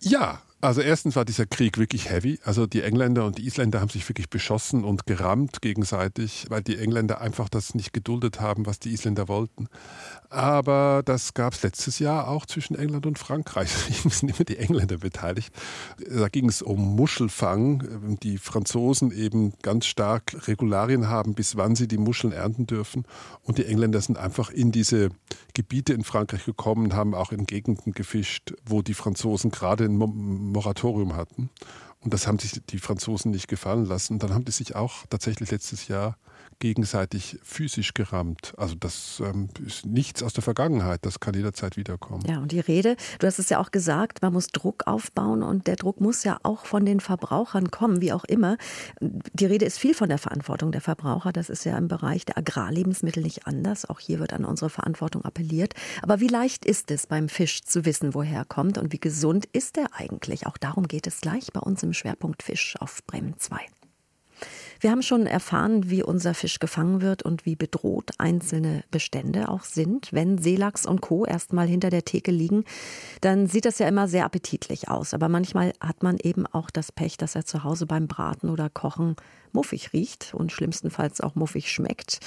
[0.00, 2.38] Ja, also erstens war dieser Krieg wirklich heavy.
[2.44, 6.76] Also die Engländer und die Isländer haben sich wirklich beschossen und gerammt gegenseitig, weil die
[6.76, 9.68] Engländer einfach das nicht geduldet haben, was die Isländer wollten.
[10.28, 13.70] Aber das gab es letztes Jahr auch zwischen England und Frankreich.
[14.10, 15.52] Da sind immer die Engländer beteiligt.
[16.08, 18.18] Da ging es um Muschelfang.
[18.22, 23.04] Die Franzosen eben ganz stark Regularien haben, bis wann sie die Muscheln ernten dürfen.
[23.42, 25.10] Und die Engländer sind einfach in diese
[25.54, 29.96] Gebiete in Frankreich gekommen, haben auch in Gegenden gefischt, wo die Franzosen gerade ein
[30.50, 31.50] Moratorium hatten.
[32.00, 34.18] Und das haben sich die Franzosen nicht gefallen lassen.
[34.18, 36.16] Dann haben die sich auch tatsächlich letztes Jahr
[36.60, 38.52] gegenseitig physisch gerammt.
[38.56, 42.22] Also das ähm, ist nichts aus der Vergangenheit, das kann jederzeit wiederkommen.
[42.28, 45.66] Ja, und die Rede, du hast es ja auch gesagt, man muss Druck aufbauen und
[45.66, 48.58] der Druck muss ja auch von den Verbrauchern kommen, wie auch immer.
[49.00, 52.36] Die Rede ist viel von der Verantwortung der Verbraucher, das ist ja im Bereich der
[52.36, 53.88] Agrarlebensmittel nicht anders.
[53.88, 55.74] Auch hier wird an unsere Verantwortung appelliert.
[56.02, 59.46] Aber wie leicht ist es beim Fisch zu wissen, woher er kommt und wie gesund
[59.52, 60.46] ist er eigentlich?
[60.46, 63.58] Auch darum geht es gleich bei uns im Schwerpunkt Fisch auf Bremen 2.
[64.82, 69.64] Wir haben schon erfahren, wie unser Fisch gefangen wird und wie bedroht einzelne Bestände auch
[69.64, 70.08] sind.
[70.10, 71.26] Wenn Seelachs und Co.
[71.26, 72.64] erstmal hinter der Theke liegen,
[73.20, 75.12] dann sieht das ja immer sehr appetitlich aus.
[75.12, 78.70] Aber manchmal hat man eben auch das Pech, dass er zu Hause beim Braten oder
[78.70, 79.16] Kochen
[79.52, 82.20] muffig riecht und schlimmstenfalls auch muffig schmeckt.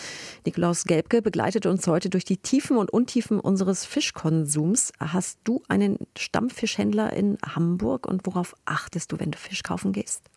[0.46, 4.94] Nikolaus Gelbke begleitet uns heute durch die Tiefen und Untiefen unseres Fischkonsums.
[5.00, 10.30] Hast du einen Stammfischhändler in Hamburg und worauf achtest du, wenn du Fisch kaufen gehst?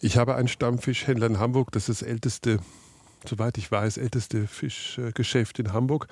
[0.00, 2.60] Ich habe einen Stammfischhändler in Hamburg, das ist das älteste,
[3.26, 6.06] soweit ich weiß, älteste Fischgeschäft in Hamburg.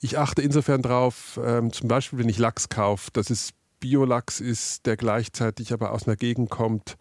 [0.00, 4.86] Ich achte insofern drauf, ähm, zum Beispiel, wenn ich Lachs kaufe, dass es Biolachs ist,
[4.86, 6.96] der gleichzeitig aber aus einer Gegend kommt,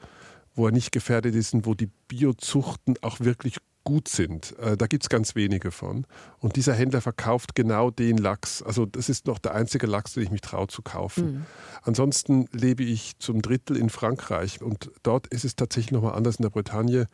[0.56, 4.58] wo er nicht gefährdet ist und wo die Biozuchten auch wirklich gut sind.
[4.60, 6.06] Äh, da gibt es ganz wenige von.
[6.40, 8.62] Und dieser Händler verkauft genau den Lachs.
[8.62, 11.34] Also das ist noch der einzige Lachs, den ich mich traue zu kaufen.
[11.34, 11.46] Mhm.
[11.82, 16.44] Ansonsten lebe ich zum Drittel in Frankreich und dort ist es tatsächlich nochmal anders in
[16.44, 17.08] der Bretagne.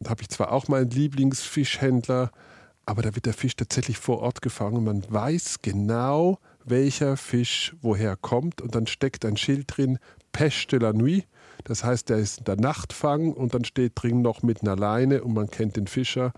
[0.00, 2.30] Da habe ich zwar auch meinen Lieblingsfischhändler,
[2.86, 4.84] aber da wird der Fisch tatsächlich vor Ort gefangen.
[4.84, 9.98] Man weiß genau, welcher Fisch woher kommt und dann steckt ein Schild drin,
[10.32, 11.26] Pêche de la Nuit.
[11.64, 15.34] Das heißt, der ist der Nachtfang und dann steht drin noch mit einer Leine und
[15.34, 16.32] man kennt den Fischer.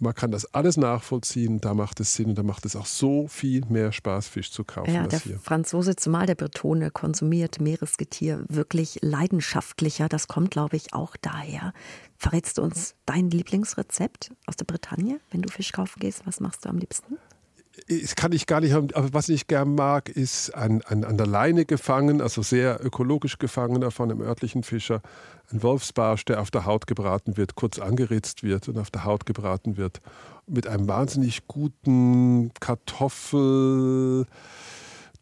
[0.00, 3.26] Man kann das alles nachvollziehen, da macht es Sinn und da macht es auch so
[3.26, 4.94] viel mehr Spaß, Fisch zu kaufen.
[4.94, 5.40] Ja, der hier.
[5.40, 10.08] Franzose, zumal der Bretone, konsumiert Meeresgetier wirklich leidenschaftlicher.
[10.08, 11.72] Das kommt, glaube ich, auch daher.
[12.16, 16.22] Verrätst du uns dein Lieblingsrezept aus der Bretagne, wenn du Fisch kaufen gehst?
[16.26, 17.16] Was machst du am liebsten?
[17.88, 18.88] Das kann ich gar nicht haben.
[18.94, 23.38] Aber was ich gern mag, ist ein, ein an der Leine gefangen, also sehr ökologisch
[23.38, 25.02] gefangener von einem örtlichen Fischer,
[25.50, 29.26] ein Wolfsbarsch, der auf der Haut gebraten wird, kurz angeritzt wird und auf der Haut
[29.26, 30.00] gebraten wird,
[30.46, 34.26] mit einem wahnsinnig guten Kartoffel,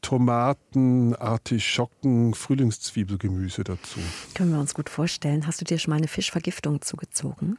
[0.03, 3.99] Tomaten, Artischocken, Frühlingszwiebelgemüse dazu.
[4.35, 5.47] Können wir uns gut vorstellen.
[5.47, 7.59] Hast du dir schon mal eine Fischvergiftung zugezogen?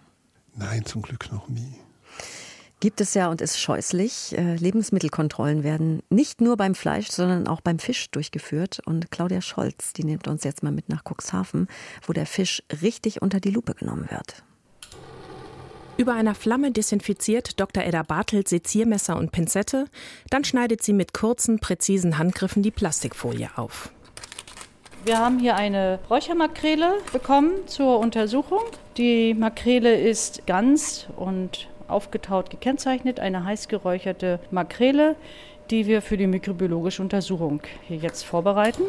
[0.55, 1.75] Nein, zum Glück noch nie
[2.79, 4.37] gibt es ja und ist scheußlich.
[4.37, 8.81] Äh, Lebensmittelkontrollen werden nicht nur beim Fleisch, sondern auch beim Fisch durchgeführt.
[8.85, 11.67] Und Claudia Scholz, die nimmt uns jetzt mal mit nach Cuxhaven,
[12.05, 14.43] wo der Fisch richtig unter die Lupe genommen wird.
[15.97, 17.83] Über einer Flamme desinfiziert Dr.
[17.83, 19.85] Edda Bartelt Seziermesser und Pinzette,
[20.29, 23.89] dann schneidet sie mit kurzen, präzisen Handgriffen die Plastikfolie auf.
[25.05, 28.61] Wir haben hier eine Räuchermakrele bekommen zur Untersuchung.
[28.97, 35.15] Die Makrele ist ganz und aufgetaut gekennzeichnet, eine heiß geräucherte Makrele,
[35.69, 38.83] die wir für die mikrobiologische Untersuchung hier jetzt vorbereiten.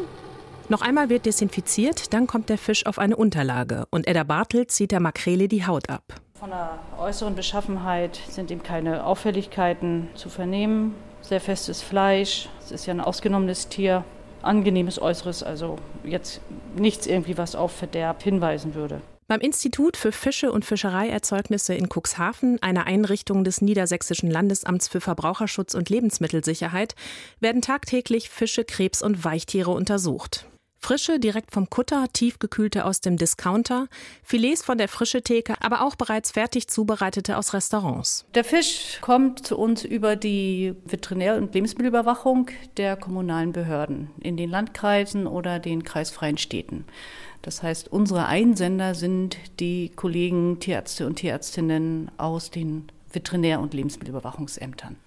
[0.69, 4.91] Noch einmal wird desinfiziert, dann kommt der Fisch auf eine Unterlage und Edda Bartel zieht
[4.91, 6.03] der Makrele die Haut ab.
[6.35, 10.95] Von der äußeren Beschaffenheit sind ihm keine Auffälligkeiten zu vernehmen.
[11.21, 14.05] Sehr festes Fleisch, es ist ja ein ausgenommenes Tier,
[14.41, 16.39] angenehmes Äußeres, also jetzt
[16.75, 19.01] nichts irgendwie, was auf Verderb hinweisen würde.
[19.29, 25.75] Beim Institut für Fische und Fischereierzeugnisse in Cuxhaven, einer Einrichtung des Niedersächsischen Landesamts für Verbraucherschutz
[25.75, 26.95] und Lebensmittelsicherheit,
[27.39, 30.47] werden tagtäglich Fische, Krebs und Weichtiere untersucht.
[30.79, 33.87] Frische direkt vom Kutter, tiefgekühlte aus dem Discounter,
[34.23, 38.25] Filets von der frische Theke, aber auch bereits fertig zubereitete aus Restaurants.
[38.33, 44.49] Der Fisch kommt zu uns über die Veterinär- und Lebensmittelüberwachung der kommunalen Behörden in den
[44.49, 46.85] Landkreisen oder den kreisfreien Städten.
[47.41, 54.97] Das heißt, unsere Einsender sind die Kollegen Tierärzte und Tierärztinnen aus den Veterinär- und Lebensmittelüberwachungsämtern.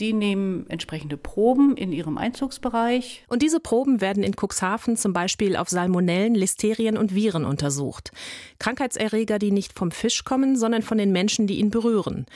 [0.00, 3.24] Die nehmen entsprechende Proben in ihrem Einzugsbereich.
[3.28, 8.12] Und diese Proben werden in Cuxhaven zum Beispiel auf Salmonellen, Listerien und Viren untersucht.
[8.60, 12.26] Krankheitserreger, die nicht vom Fisch kommen, sondern von den Menschen, die ihn berühren.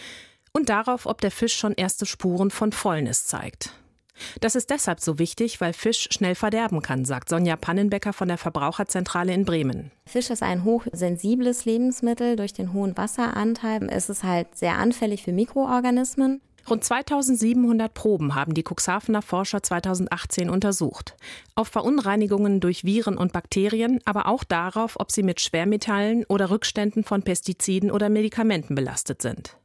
[0.53, 3.73] Und darauf, ob der Fisch schon erste Spuren von Fäulnis zeigt.
[4.41, 8.39] Das ist deshalb so wichtig, weil Fisch schnell verderben kann, sagt Sonja Pannenbecker von der
[8.39, 9.91] Verbraucherzentrale in Bremen.
[10.07, 12.37] Fisch ist ein hochsensibles Lebensmittel.
[12.37, 16.41] Durch den hohen Wasseranteil ist es halt sehr anfällig für Mikroorganismen.
[16.69, 21.17] Rund 2700 Proben haben die Cuxhavener Forscher 2018 untersucht.
[21.57, 27.03] Auf Verunreinigungen durch Viren und Bakterien, aber auch darauf, ob sie mit Schwermetallen oder Rückständen
[27.03, 29.57] von Pestiziden oder Medikamenten belastet sind.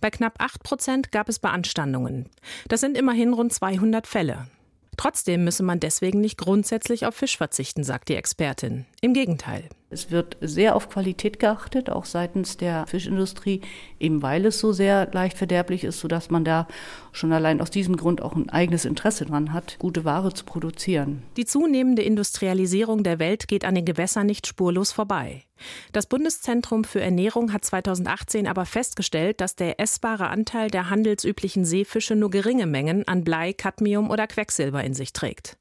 [0.00, 2.28] Bei knapp 8 Prozent gab es Beanstandungen.
[2.68, 4.48] Das sind immerhin rund 200 Fälle.
[4.96, 8.86] Trotzdem müsse man deswegen nicht grundsätzlich auf Fisch verzichten, sagt die Expertin.
[9.00, 9.68] Im Gegenteil.
[9.88, 13.60] Es wird sehr auf Qualität geachtet, auch seitens der Fischindustrie,
[14.00, 16.66] eben weil es so sehr leicht verderblich ist, sodass man da
[17.12, 21.22] schon allein aus diesem Grund auch ein eigenes Interesse dran hat, gute Ware zu produzieren.
[21.36, 25.44] Die zunehmende Industrialisierung der Welt geht an den Gewässern nicht spurlos vorbei.
[25.92, 32.16] Das Bundeszentrum für Ernährung hat 2018 aber festgestellt, dass der essbare Anteil der handelsüblichen Seefische
[32.16, 35.56] nur geringe Mengen an Blei, Cadmium oder Quecksilber in sich trägt.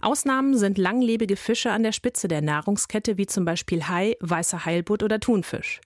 [0.00, 5.02] Ausnahmen sind langlebige Fische an der Spitze der Nahrungskette, wie zum Beispiel Hai, weißer Heilbutt
[5.02, 5.80] oder Thunfisch.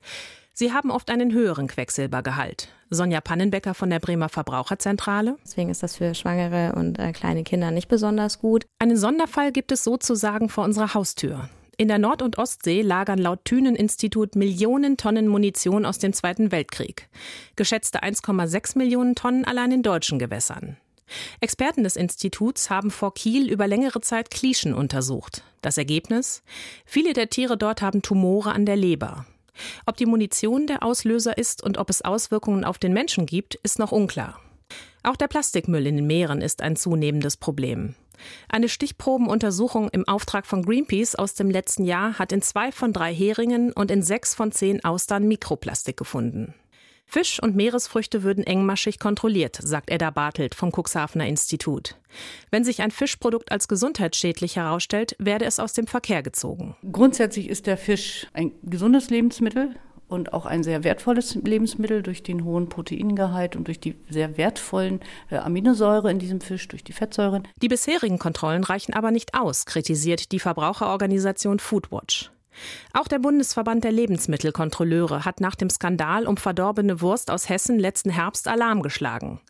[0.53, 2.69] Sie haben oft einen höheren Quecksilbergehalt.
[2.91, 5.37] Sonja Pannenbecker von der Bremer Verbraucherzentrale.
[5.45, 8.67] Deswegen ist das für Schwangere und äh, kleine Kinder nicht besonders gut.
[8.79, 11.49] Einen Sonderfall gibt es sozusagen vor unserer Haustür.
[11.81, 17.09] In der Nord- und Ostsee lagern laut Thünen-Institut Millionen Tonnen Munition aus dem Zweiten Weltkrieg.
[17.57, 20.77] Geschätzte 1,6 Millionen Tonnen allein in deutschen Gewässern.
[21.41, 25.43] Experten des Instituts haben vor Kiel über längere Zeit Klischen untersucht.
[25.63, 26.43] Das Ergebnis?
[26.85, 29.27] Viele der Tiere dort haben Tumore an der Leber.
[29.87, 33.79] Ob die Munition der Auslöser ist und ob es Auswirkungen auf den Menschen gibt, ist
[33.79, 34.41] noch unklar.
[35.03, 37.95] Auch der Plastikmüll in den Meeren ist ein zunehmendes Problem.
[38.49, 43.15] Eine Stichprobenuntersuchung im Auftrag von Greenpeace aus dem letzten Jahr hat in zwei von drei
[43.15, 46.55] Heringen und in sechs von zehn Austern Mikroplastik gefunden.
[47.11, 51.97] Fisch und Meeresfrüchte würden engmaschig kontrolliert, sagt Edda Bartelt vom Cuxhavener Institut.
[52.53, 56.77] Wenn sich ein Fischprodukt als gesundheitsschädlich herausstellt, werde es aus dem Verkehr gezogen.
[56.93, 59.75] Grundsätzlich ist der Fisch ein gesundes Lebensmittel
[60.07, 65.01] und auch ein sehr wertvolles Lebensmittel durch den hohen Proteingehalt und durch die sehr wertvollen
[65.31, 67.49] äh, Aminosäure in diesem Fisch, durch die Fettsäuren.
[67.61, 72.31] Die bisherigen Kontrollen reichen aber nicht aus, kritisiert die Verbraucherorganisation Foodwatch.
[72.93, 78.11] Auch der Bundesverband der Lebensmittelkontrolleure hat nach dem Skandal um verdorbene Wurst aus Hessen letzten
[78.11, 79.41] Herbst Alarm geschlagen.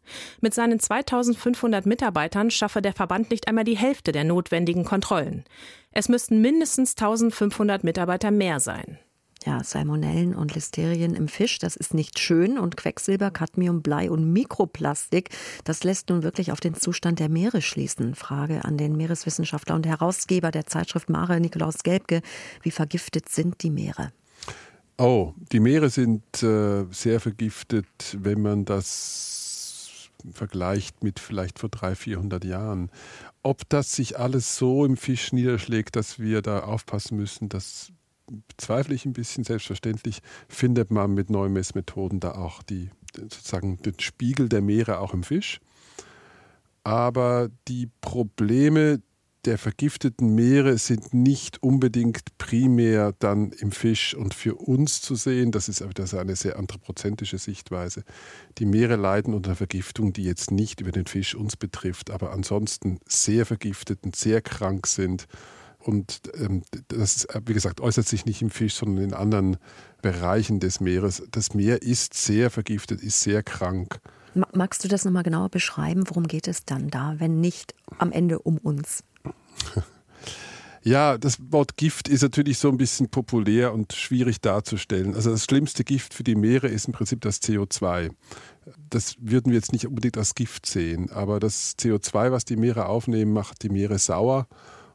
[0.41, 5.45] Mit seinen 2500 Mitarbeitern schaffe der Verband nicht einmal die Hälfte der notwendigen Kontrollen.
[5.93, 8.99] Es müssten mindestens 1500 Mitarbeiter mehr sein.
[9.47, 12.59] Ja, Salmonellen und Listerien im Fisch, das ist nicht schön.
[12.59, 15.31] Und Quecksilber, Cadmium, Blei und Mikroplastik,
[15.65, 18.15] das lässt nun wirklich auf den Zustand der Meere schließen.
[18.15, 22.21] Frage an den Meereswissenschaftler und Herausgeber der Zeitschrift Mare, Nikolaus Gelbke.
[22.63, 24.13] Wie vergiftet sind die Meere?
[24.99, 27.87] Oh, die Meere sind äh, sehr vergiftet,
[28.19, 32.91] wenn man das vergleicht mit vielleicht vor 300, 400 Jahren.
[33.43, 37.91] Ob das sich alles so im Fisch niederschlägt, dass wir da aufpassen müssen, das
[38.49, 39.45] bezweifle ich ein bisschen.
[39.45, 45.15] Selbstverständlich findet man mit neuen Messmethoden da auch die, sozusagen den Spiegel der Meere auch
[45.15, 45.61] im Fisch.
[46.83, 49.03] Aber die Probleme
[49.47, 55.51] der vergifteten Meere sind nicht unbedingt primär dann im Fisch und für uns zu sehen.
[55.51, 58.05] Das ist das ist eine sehr anthropozentische Sichtweise.
[58.59, 63.01] Die Meere leiden unter Vergiftung, die jetzt nicht über den Fisch uns betrifft, aber ansonsten
[63.07, 65.27] sehr vergiftet und sehr krank sind
[65.81, 69.57] und ähm, das, wie gesagt, äußert sich nicht im Fisch, sondern in anderen
[70.03, 71.23] Bereichen des Meeres.
[71.31, 74.01] Das Meer ist sehr vergiftet, ist sehr krank.
[74.35, 76.05] Magst du das nochmal genauer beschreiben?
[76.07, 79.03] Worum geht es dann da, wenn nicht am Ende um uns?
[80.83, 85.15] Ja, das Wort Gift ist natürlich so ein bisschen populär und schwierig darzustellen.
[85.15, 88.11] Also das schlimmste Gift für die Meere ist im Prinzip das CO2.
[88.89, 92.87] Das würden wir jetzt nicht unbedingt als Gift sehen, aber das CO2, was die Meere
[92.87, 94.49] aufnehmen, macht die Meere sauer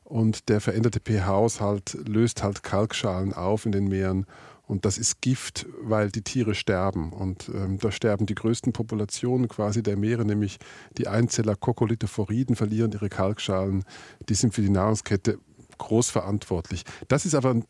[0.05, 4.25] und der veränderte pH-Haushalt löst halt Kalkschalen auf in den Meeren
[4.67, 7.11] und das ist Gift, weil die Tiere sterben.
[7.11, 10.57] Und ähm, da sterben die größten Populationen quasi der Meere, nämlich
[10.97, 13.83] die Einzeller Kokolithophoriden verlieren ihre Kalkschalen.
[14.27, 15.37] Die sind für die Nahrungskette
[15.77, 16.83] groß verantwortlich.
[17.07, 17.65] Das ist aber ein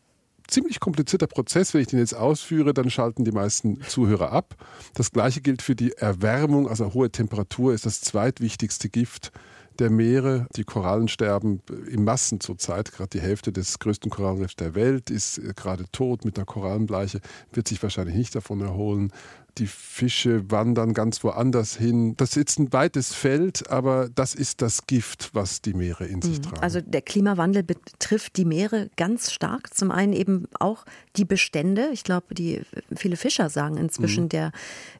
[0.48, 1.74] ziemlich komplizierter Prozess.
[1.74, 4.54] Wenn ich den jetzt ausführe, dann schalten die meisten Zuhörer ab.
[4.94, 9.32] Das gleiche gilt für die Erwärmung, also hohe Temperatur ist das zweitwichtigste Gift
[9.80, 10.46] der Meere.
[10.56, 11.60] Die Korallen sterben
[11.90, 12.92] in Massen zurzeit.
[12.92, 17.20] Gerade die Hälfte des größten Korallenriffs der Welt ist äh, gerade tot mit einer Korallenbleiche,
[17.52, 19.12] wird sich wahrscheinlich nicht davon erholen
[19.58, 22.16] die Fische wandern ganz woanders hin.
[22.16, 26.38] Das ist ein weites Feld, aber das ist das Gift, was die Meere in sich
[26.38, 26.42] mhm.
[26.42, 26.62] tragen.
[26.62, 29.74] Also der Klimawandel betrifft die Meere ganz stark.
[29.74, 30.84] Zum einen eben auch
[31.16, 31.88] die Bestände.
[31.92, 32.62] Ich glaube, die
[32.94, 34.28] viele Fischer sagen inzwischen, mhm.
[34.30, 34.52] der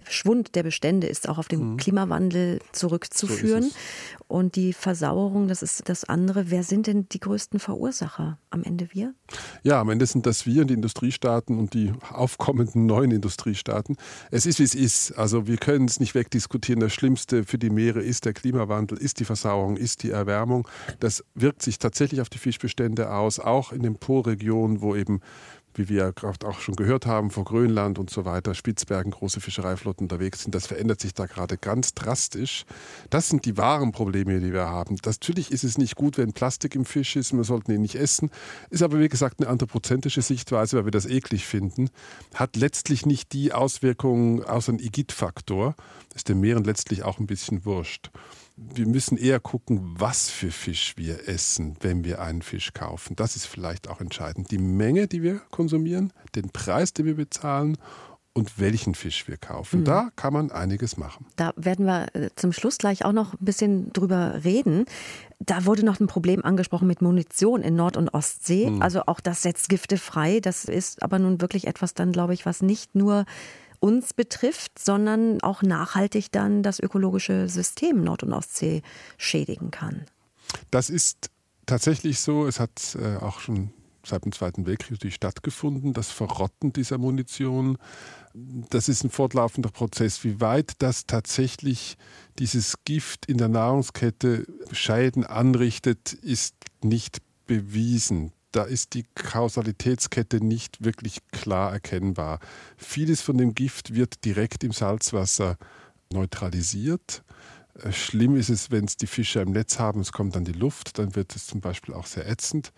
[0.09, 1.77] Schwund der Bestände ist auch auf den mhm.
[1.77, 3.65] Klimawandel zurückzuführen.
[3.65, 3.71] So
[4.29, 6.51] und die Versauerung, das ist das andere.
[6.51, 8.39] Wer sind denn die größten Verursacher?
[8.51, 9.15] Am Ende wir?
[9.63, 13.97] Ja, am Ende sind das wir, die Industriestaaten und die aufkommenden neuen Industriestaaten.
[14.33, 15.13] Es ist, wie es ist.
[15.13, 16.81] Also wir können es nicht wegdiskutieren.
[16.81, 20.67] Das Schlimmste für die Meere ist der Klimawandel, ist die Versauerung, ist die Erwärmung.
[21.01, 25.21] Das wirkt sich tatsächlich auf die Fischbestände aus, auch in den Polregionen, wo eben
[25.79, 26.13] wie wir
[26.45, 30.55] auch schon gehört haben, vor Grönland und so weiter, Spitzbergen, große Fischereiflotten unterwegs sind.
[30.55, 32.65] Das verändert sich da gerade ganz drastisch.
[33.11, 34.97] Das sind die wahren Probleme, die wir haben.
[35.05, 38.31] natürlich ist es nicht gut, wenn Plastik im Fisch ist, wir sollten ihn nicht essen.
[38.71, 41.91] Ist aber, wie gesagt, eine anthropozentische Sichtweise, weil wir das eklig finden.
[42.35, 45.75] Hat letztlich nicht die Auswirkungen außer ein Igit-Faktor.
[46.15, 48.11] Ist den Meeren letztlich auch ein bisschen wurscht
[48.57, 53.15] wir müssen eher gucken, was für Fisch wir essen, wenn wir einen Fisch kaufen.
[53.15, 54.51] Das ist vielleicht auch entscheidend.
[54.51, 57.77] Die Menge, die wir konsumieren, den Preis, den wir bezahlen
[58.33, 59.81] und welchen Fisch wir kaufen.
[59.81, 59.85] Mhm.
[59.85, 61.27] Da kann man einiges machen.
[61.37, 64.85] Da werden wir äh, zum Schluss gleich auch noch ein bisschen drüber reden.
[65.39, 68.71] Da wurde noch ein Problem angesprochen mit Munition in Nord- und Ostsee.
[68.71, 68.83] Mhm.
[68.83, 70.41] Also auch das setzt Gifte frei.
[70.41, 73.25] Das ist aber nun wirklich etwas dann, glaube ich, was nicht nur
[73.87, 78.83] uns betrifft, sondern auch nachhaltig dann das ökologische System Nord- und Ostsee
[79.17, 80.07] schädigen kann.
[80.71, 81.31] Das ist
[81.67, 82.47] tatsächlich so.
[82.47, 83.71] Es hat äh, auch schon
[84.05, 87.79] seit dem Zweiten Weltkrieg stattgefunden, das Verrotten dieser Munition.
[88.35, 90.23] Das ist ein fortlaufender Prozess.
[90.25, 91.97] Wie weit das tatsächlich
[92.39, 100.83] dieses Gift in der Nahrungskette Scheiden anrichtet, ist nicht bewiesen da ist die Kausalitätskette nicht
[100.83, 102.41] wirklich klar erkennbar.
[102.79, 105.59] Vieles von dem Gift wird direkt im Salzwasser
[106.11, 107.23] neutralisiert.
[107.83, 110.53] Äh, schlimm ist es, wenn es die Fische im Netz haben, es kommt dann die
[110.53, 112.73] Luft, dann wird es zum Beispiel auch sehr ätzend.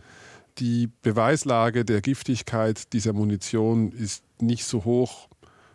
[0.58, 5.28] Die Beweislage der Giftigkeit dieser Munition ist nicht so hoch.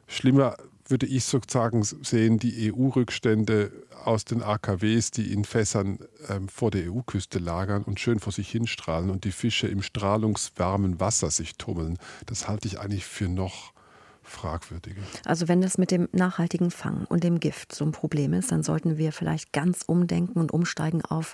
[0.08, 0.58] Schlimmer
[0.94, 3.72] würde ich sozusagen sehen, die EU-Rückstände
[4.06, 5.98] aus den AKWs, die in Fässern
[6.30, 11.00] ähm, vor der EU-Küste lagern und schön vor sich hinstrahlen und die Fische im strahlungswarmen
[11.00, 11.98] Wasser sich tummeln.
[12.28, 13.74] Das halte ich eigentlich für noch
[14.22, 15.02] fragwürdiger.
[15.26, 18.62] Also wenn das mit dem nachhaltigen Fang und dem Gift so ein Problem ist, dann
[18.62, 21.34] sollten wir vielleicht ganz umdenken und umsteigen auf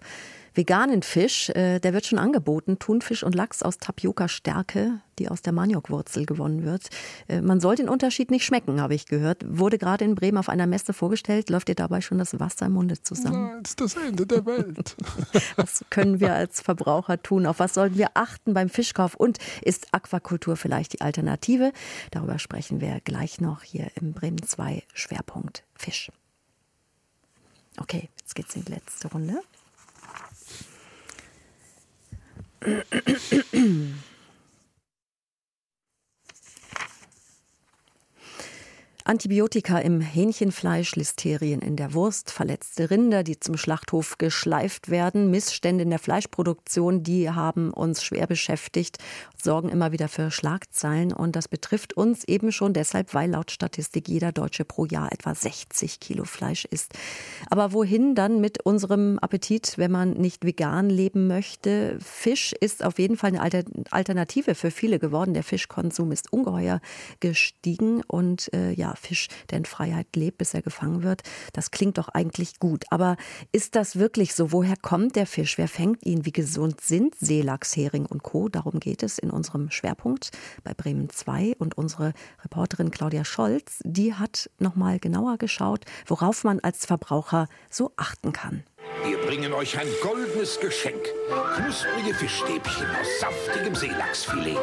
[0.54, 1.50] veganen Fisch.
[1.50, 2.80] Äh, der wird schon angeboten.
[2.80, 6.90] Thunfisch und Lachs aus Tapioca-Stärke, die aus der Maniokwurzel gewonnen wird.
[7.28, 9.44] Äh, man soll den Unterschied nicht schmecken, habe ich gehört.
[9.48, 11.50] Wurde gerade in Bremen auf einer Messe vorgestellt.
[11.50, 13.60] Läuft dir dabei schon das Wasser im Munde zusammen?
[13.64, 14.96] Das ist das Ende der Welt.
[15.56, 17.46] was können wir als Verbraucher tun?
[17.46, 19.16] Auf was sollten wir achten beim Fischkauf?
[19.16, 21.72] Und ist Aquakultur vielleicht die Alternative?
[22.12, 26.12] Darüber sprechen wir gleich noch hier im Bremen 2 Schwerpunkt Fisch.
[27.80, 29.42] Okay, jetzt geht's in die letzte Runde.
[32.62, 34.09] 咳咳咳咳
[39.10, 45.82] Antibiotika im Hähnchenfleisch, Listerien in der Wurst, verletzte Rinder, die zum Schlachthof geschleift werden, Missstände
[45.82, 49.00] in der Fleischproduktion, die haben uns schwer beschäftigt,
[49.36, 54.08] sorgen immer wieder für Schlagzeilen und das betrifft uns eben schon deshalb, weil laut Statistik
[54.08, 56.94] jeder Deutsche pro Jahr etwa 60 Kilo Fleisch isst.
[57.50, 61.98] Aber wohin dann mit unserem Appetit, wenn man nicht vegan leben möchte?
[62.00, 65.34] Fisch ist auf jeden Fall eine Alternative für viele geworden.
[65.34, 66.80] Der Fischkonsum ist ungeheuer
[67.20, 71.22] gestiegen und äh, ja, Fisch, der in Freiheit lebt, bis er gefangen wird.
[71.54, 72.86] Das klingt doch eigentlich gut.
[72.90, 73.18] Aber
[73.52, 74.52] ist das wirklich so?
[74.52, 75.58] Woher kommt der Fisch?
[75.58, 76.26] Wer fängt ihn?
[76.26, 78.50] Wie gesund sind Seelachs, Hering und Co.?
[78.50, 80.32] Darum geht es in unserem Schwerpunkt
[80.64, 81.56] bei Bremen 2.
[81.58, 87.92] Und unsere Reporterin Claudia Scholz, die hat nochmal genauer geschaut, worauf man als Verbraucher so
[87.96, 88.64] achten kann.
[89.04, 91.02] Wir bringen euch ein goldenes Geschenk.
[91.56, 94.58] Knusprige Fischstäbchen aus saftigem Seelachsfilet.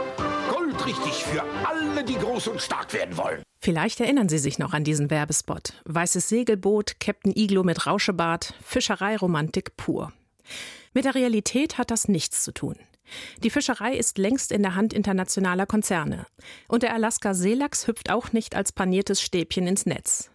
[0.49, 3.43] Goldrichtig für alle, die groß und stark werden wollen.
[3.61, 5.73] Vielleicht erinnern Sie sich noch an diesen Werbespot.
[5.85, 10.13] Weißes Segelboot, Captain Iglo mit Rauschebart, Fischereiromantik pur.
[10.93, 12.77] Mit der Realität hat das nichts zu tun.
[13.43, 16.27] Die Fischerei ist längst in der Hand internationaler Konzerne.
[16.69, 20.31] Und der Alaska Seelachs hüpft auch nicht als paniertes Stäbchen ins Netz.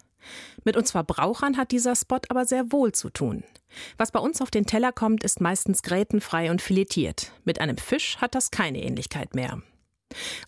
[0.64, 3.44] Mit uns Verbrauchern hat dieser Spot aber sehr wohl zu tun.
[3.96, 7.32] Was bei uns auf den Teller kommt, ist meistens grätenfrei und filetiert.
[7.44, 9.62] Mit einem Fisch hat das keine Ähnlichkeit mehr.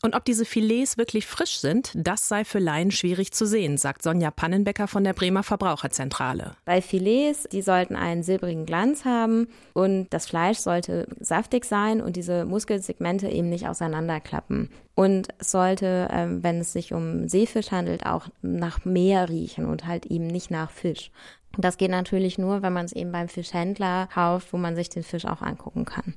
[0.02, 4.02] Und ob diese Filets wirklich frisch sind, das sei für Laien schwierig zu sehen, sagt
[4.02, 6.56] Sonja Pannenbecker von der Bremer Verbraucherzentrale.
[6.64, 12.16] Bei Filets, die sollten einen silbrigen Glanz haben und das Fleisch sollte saftig sein und
[12.16, 14.70] diese Muskelsegmente eben nicht auseinanderklappen.
[14.94, 19.86] Und es sollte, ähm, wenn es sich um Seefisch handelt, auch nach Meer riechen und
[19.86, 21.10] halt eben nicht nach Fisch.
[21.58, 25.02] Das geht natürlich nur, wenn man es eben beim Fischhändler kauft, wo man sich den
[25.02, 26.14] Fisch auch angucken kann.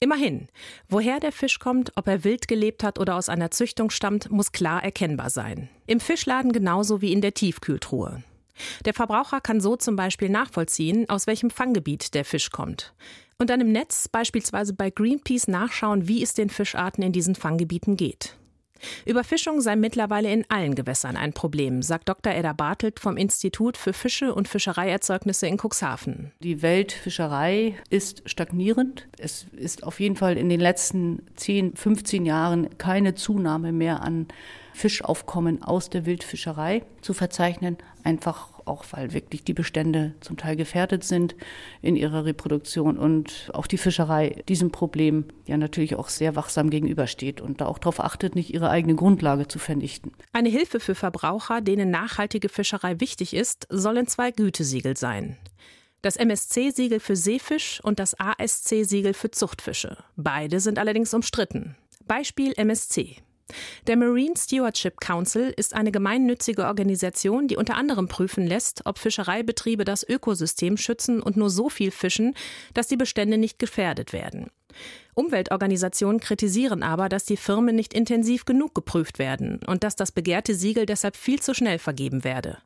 [0.00, 0.46] Immerhin,
[0.88, 4.52] woher der Fisch kommt, ob er wild gelebt hat oder aus einer Züchtung stammt, muss
[4.52, 5.68] klar erkennbar sein.
[5.86, 8.22] Im Fischladen genauso wie in der Tiefkühltruhe.
[8.84, 12.94] Der Verbraucher kann so zum Beispiel nachvollziehen, aus welchem Fanggebiet der Fisch kommt.
[13.38, 17.96] Und dann im Netz, beispielsweise bei Greenpeace, nachschauen, wie es den Fischarten in diesen Fanggebieten
[17.96, 18.36] geht.
[19.04, 22.32] Überfischung sei mittlerweile in allen Gewässern ein Problem, sagt Dr.
[22.32, 26.32] Edda Bartelt vom Institut für Fische und Fischereierzeugnisse in Cuxhaven.
[26.40, 29.08] Die Weltfischerei ist stagnierend.
[29.18, 34.26] Es ist auf jeden Fall in den letzten 10, 15 Jahren keine Zunahme mehr an
[34.72, 41.04] Fischaufkommen aus der Wildfischerei zu verzeichnen, einfach auch weil wirklich die Bestände zum Teil gefährdet
[41.04, 41.34] sind
[41.82, 47.40] in ihrer Reproduktion und auch die Fischerei diesem Problem ja natürlich auch sehr wachsam gegenübersteht
[47.40, 50.12] und da auch darauf achtet, nicht ihre eigene Grundlage zu vernichten.
[50.32, 55.36] Eine Hilfe für Verbraucher, denen nachhaltige Fischerei wichtig ist, sollen zwei Gütesiegel sein.
[56.02, 59.96] Das MSC-Siegel für Seefisch und das ASC-Siegel für Zuchtfische.
[60.16, 61.76] Beide sind allerdings umstritten.
[62.06, 63.16] Beispiel MSC.
[63.86, 69.84] Der Marine Stewardship Council ist eine gemeinnützige Organisation, die unter anderem prüfen lässt, ob Fischereibetriebe
[69.84, 72.34] das Ökosystem schützen und nur so viel fischen,
[72.74, 74.50] dass die Bestände nicht gefährdet werden.
[75.14, 80.54] Umweltorganisationen kritisieren aber, dass die Firmen nicht intensiv genug geprüft werden und dass das begehrte
[80.54, 82.58] Siegel deshalb viel zu schnell vergeben werde.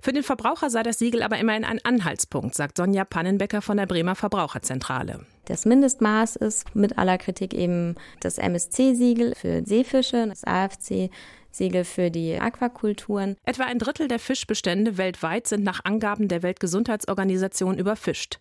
[0.00, 3.86] Für den Verbraucher sei das Siegel aber immerhin ein Anhaltspunkt, sagt Sonja Pannenbecker von der
[3.86, 5.26] Bremer Verbraucherzentrale.
[5.46, 11.10] Das Mindestmaß ist mit aller Kritik eben das MSC-Siegel für Seefische, das AFC
[11.50, 13.36] Siegel für die Aquakulturen.
[13.44, 18.38] Etwa ein Drittel der Fischbestände weltweit sind nach Angaben der Weltgesundheitsorganisation überfischt.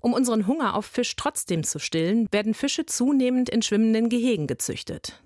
[0.00, 5.22] Um unseren Hunger auf Fisch trotzdem zu stillen, werden Fische zunehmend in schwimmenden Gehegen gezüchtet.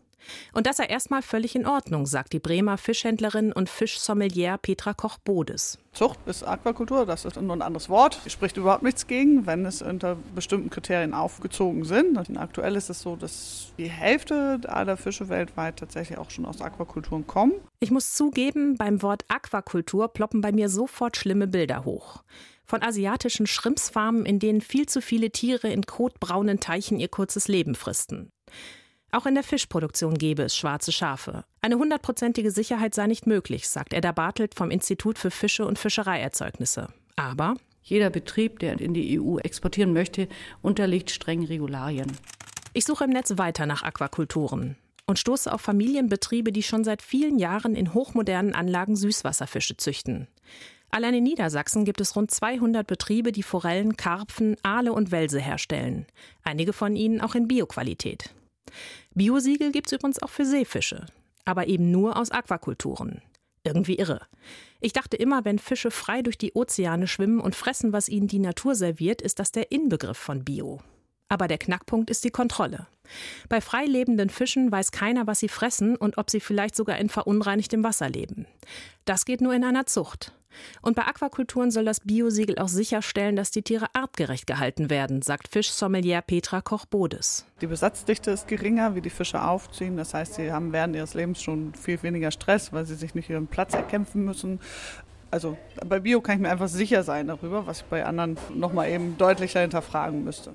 [0.52, 5.78] Und das sei erstmal völlig in Ordnung, sagt die Bremer Fischhändlerin und Fischsommelier Petra Koch-Bodes.
[5.92, 8.18] Zucht ist Aquakultur, das ist nur ein anderes Wort.
[8.26, 12.18] Spricht überhaupt nichts gegen, wenn es unter bestimmten Kriterien aufgezogen sind.
[12.36, 17.26] Aktuell ist es so, dass die Hälfte aller Fische weltweit tatsächlich auch schon aus Aquakulturen
[17.26, 17.52] kommen.
[17.78, 22.22] Ich muss zugeben, beim Wort Aquakultur ploppen bei mir sofort schlimme Bilder hoch
[22.66, 27.74] von asiatischen Schrimpsfarmen, in denen viel zu viele Tiere in kotbraunen Teichen ihr kurzes Leben
[27.74, 28.32] fristen.
[29.14, 31.44] Auch in der Fischproduktion gäbe es schwarze Schafe.
[31.62, 36.88] Eine hundertprozentige Sicherheit sei nicht möglich, sagt Edda Bartelt vom Institut für Fische und Fischereierzeugnisse.
[37.14, 37.54] Aber
[37.84, 40.26] Jeder Betrieb, der in die EU exportieren möchte,
[40.62, 42.10] unterliegt strengen Regularien.
[42.72, 44.74] Ich suche im Netz weiter nach Aquakulturen
[45.06, 50.26] und stoße auf Familienbetriebe, die schon seit vielen Jahren in hochmodernen Anlagen Süßwasserfische züchten.
[50.90, 56.06] Allein in Niedersachsen gibt es rund 200 Betriebe, die Forellen, Karpfen, Aale und Welse herstellen.
[56.42, 58.34] Einige von ihnen auch in Bioqualität.
[59.14, 61.06] Biosiegel gibt es übrigens auch für Seefische,
[61.44, 63.22] aber eben nur aus Aquakulturen.
[63.64, 64.20] Irgendwie irre.
[64.80, 68.38] Ich dachte immer, wenn Fische frei durch die Ozeane schwimmen und fressen, was ihnen die
[68.38, 70.80] Natur serviert, ist das der Inbegriff von Bio.
[71.28, 72.86] Aber der Knackpunkt ist die Kontrolle.
[73.48, 77.08] Bei frei lebenden Fischen weiß keiner, was sie fressen und ob sie vielleicht sogar in
[77.08, 78.46] verunreinigtem Wasser leben.
[79.06, 80.32] Das geht nur in einer Zucht.
[80.82, 85.48] Und bei Aquakulturen soll das Biosiegel auch sicherstellen, dass die Tiere artgerecht gehalten werden, sagt
[85.48, 87.46] Fischsommelier Petra Koch-Bodes.
[87.60, 89.96] Die Besatzdichte ist geringer, wie die Fische aufziehen.
[89.96, 93.30] Das heißt, sie haben während ihres Lebens schon viel weniger Stress, weil sie sich nicht
[93.30, 94.60] ihren Platz erkämpfen müssen.
[95.30, 95.56] Also
[95.86, 99.18] bei Bio kann ich mir einfach sicher sein darüber, was ich bei anderen nochmal eben
[99.18, 100.52] deutlicher hinterfragen müsste.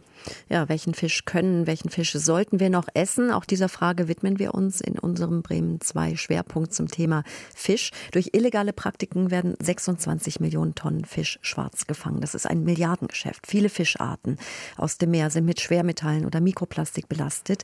[0.48, 3.32] Ja, welchen Fisch können, welchen Fisch sollten wir noch essen?
[3.32, 7.92] Auch dieser Frage widmen wir uns in unserem Bremen 2 Schwerpunkt zum Thema Fisch.
[8.12, 12.22] Durch illegale Praktiken werden 26 Millionen Tonnen Fisch schwarz gefangen.
[12.22, 13.48] Das ist ein Milliardengeschäft.
[13.48, 14.38] Viele Fischarten
[14.78, 17.64] aus dem Meer sind mit Schwermetallen oder Mikroplastik belastet.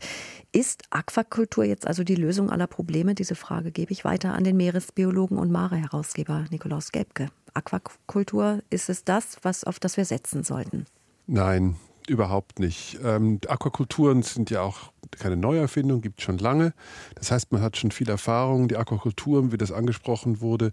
[0.52, 3.16] Ist Aquakultur jetzt also die Lösung aller Probleme?
[3.16, 7.10] Diese Frage gebe ich weiter an den Meeresbiologen und Mare-Herausgeber Nikolaus Gelb.
[7.10, 7.30] Wiebke.
[7.54, 10.86] Aquakultur, ist es das, was, auf das wir setzen sollten?
[11.28, 11.76] Nein,
[12.08, 13.00] überhaupt nicht.
[13.04, 16.74] Ähm, Aquakulturen sind ja auch keine Neuerfindung, gibt es schon lange.
[17.16, 18.68] Das heißt, man hat schon viel Erfahrung.
[18.68, 20.72] Die Aquakulturen, wie das angesprochen wurde,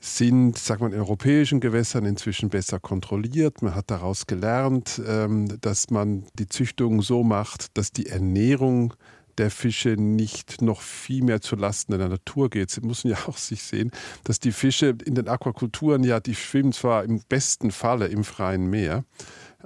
[0.00, 3.62] sind, sagt man, in europäischen Gewässern inzwischen besser kontrolliert.
[3.62, 8.94] Man hat daraus gelernt, ähm, dass man die Züchtung so macht, dass die Ernährung
[9.38, 12.70] der Fische nicht noch viel mehr zu Lasten der Natur geht.
[12.70, 13.90] Sie müssen ja auch sich sehen,
[14.24, 18.68] dass die Fische in den Aquakulturen ja, die schwimmen zwar im besten Falle im freien
[18.68, 19.04] Meer,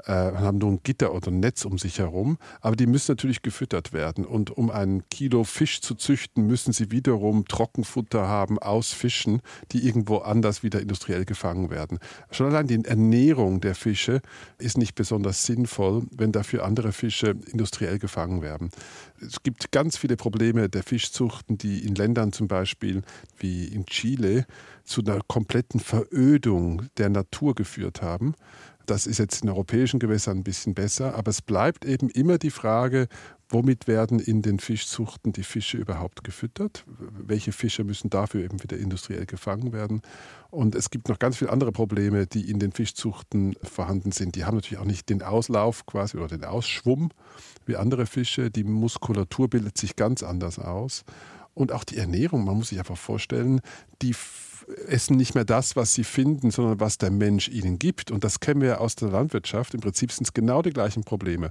[0.04, 3.42] äh, haben nur ein Gitter oder ein Netz um sich herum, aber die müssen natürlich
[3.42, 4.24] gefüttert werden.
[4.24, 9.86] Und um ein Kilo Fisch zu züchten, müssen sie wiederum Trockenfutter haben aus Fischen, die
[9.86, 11.98] irgendwo anders wieder industriell gefangen werden.
[12.30, 14.20] Schon allein die Ernährung der Fische
[14.58, 18.70] ist nicht besonders sinnvoll, wenn dafür andere Fische industriell gefangen werden.
[19.20, 23.02] Es gibt ganz viele Probleme der Fischzuchten, die in Ländern zum Beispiel
[23.38, 24.46] wie in Chile
[24.84, 28.34] zu einer kompletten Verödung der Natur geführt haben.
[28.90, 32.50] Das ist jetzt in europäischen Gewässern ein bisschen besser, aber es bleibt eben immer die
[32.50, 33.06] Frage,
[33.48, 36.84] womit werden in den Fischzuchten die Fische überhaupt gefüttert?
[37.12, 40.02] Welche Fische müssen dafür eben wieder industriell gefangen werden?
[40.50, 44.34] Und es gibt noch ganz viele andere Probleme, die in den Fischzuchten vorhanden sind.
[44.34, 47.10] Die haben natürlich auch nicht den Auslauf quasi oder den Ausschwumm
[47.66, 48.50] wie andere Fische.
[48.50, 51.04] Die Muskulatur bildet sich ganz anders aus.
[51.60, 53.60] Und auch die Ernährung, man muss sich einfach vorstellen,
[54.00, 54.14] die
[54.86, 58.10] essen nicht mehr das, was sie finden, sondern was der Mensch ihnen gibt.
[58.10, 59.74] Und das kennen wir aus der Landwirtschaft.
[59.74, 61.50] Im Prinzip sind es genau die gleichen Probleme.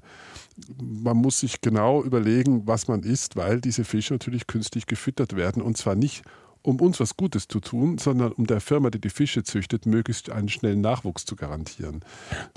[0.82, 5.62] Man muss sich genau überlegen, was man isst, weil diese Fische natürlich künstlich gefüttert werden.
[5.62, 6.24] Und zwar nicht
[6.62, 10.30] um uns was Gutes zu tun, sondern um der Firma, die die Fische züchtet, möglichst
[10.30, 12.02] einen schnellen Nachwuchs zu garantieren.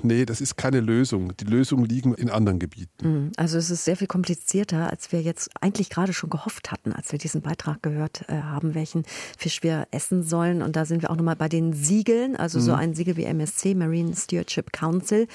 [0.03, 1.37] Nee, das ist keine Lösung.
[1.37, 3.09] Die Lösungen liegen in anderen Gebieten.
[3.09, 3.33] Mhm.
[3.37, 7.13] Also es ist sehr viel komplizierter, als wir jetzt eigentlich gerade schon gehofft hatten, als
[7.13, 9.05] wir diesen Beitrag gehört äh, haben, welchen
[9.39, 10.63] Fisch wir essen sollen.
[10.63, 12.63] Und da sind wir auch nochmal bei den Siegeln, also mhm.
[12.63, 15.29] so ein Siegel wie MSC, Marine Stewardship Council,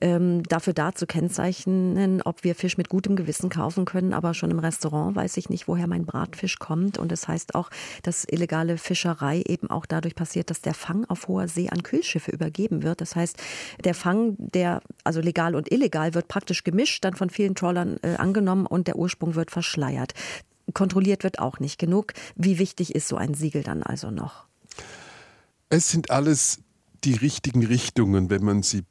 [0.00, 4.12] ähm, dafür da zu kennzeichnen, ob wir Fisch mit gutem Gewissen kaufen können.
[4.12, 6.98] Aber schon im Restaurant weiß ich nicht, woher mein Bratfisch kommt.
[6.98, 7.70] Und das heißt auch,
[8.02, 11.84] dass dass illegale Fischerei eben auch dadurch passiert, dass der Fang auf hoher See an
[11.84, 13.00] Kühlschiffe übergeben wird.
[13.00, 13.36] Das heißt,
[13.84, 18.16] der Fang, der also legal und illegal wird praktisch gemischt, dann von vielen Trawlern äh,
[18.16, 20.14] angenommen und der Ursprung wird verschleiert.
[20.74, 22.12] Kontrolliert wird auch nicht genug.
[22.34, 24.48] Wie wichtig ist so ein Siegel dann also noch?
[25.68, 26.58] Es sind alles
[27.04, 28.82] die richtigen Richtungen, wenn man sie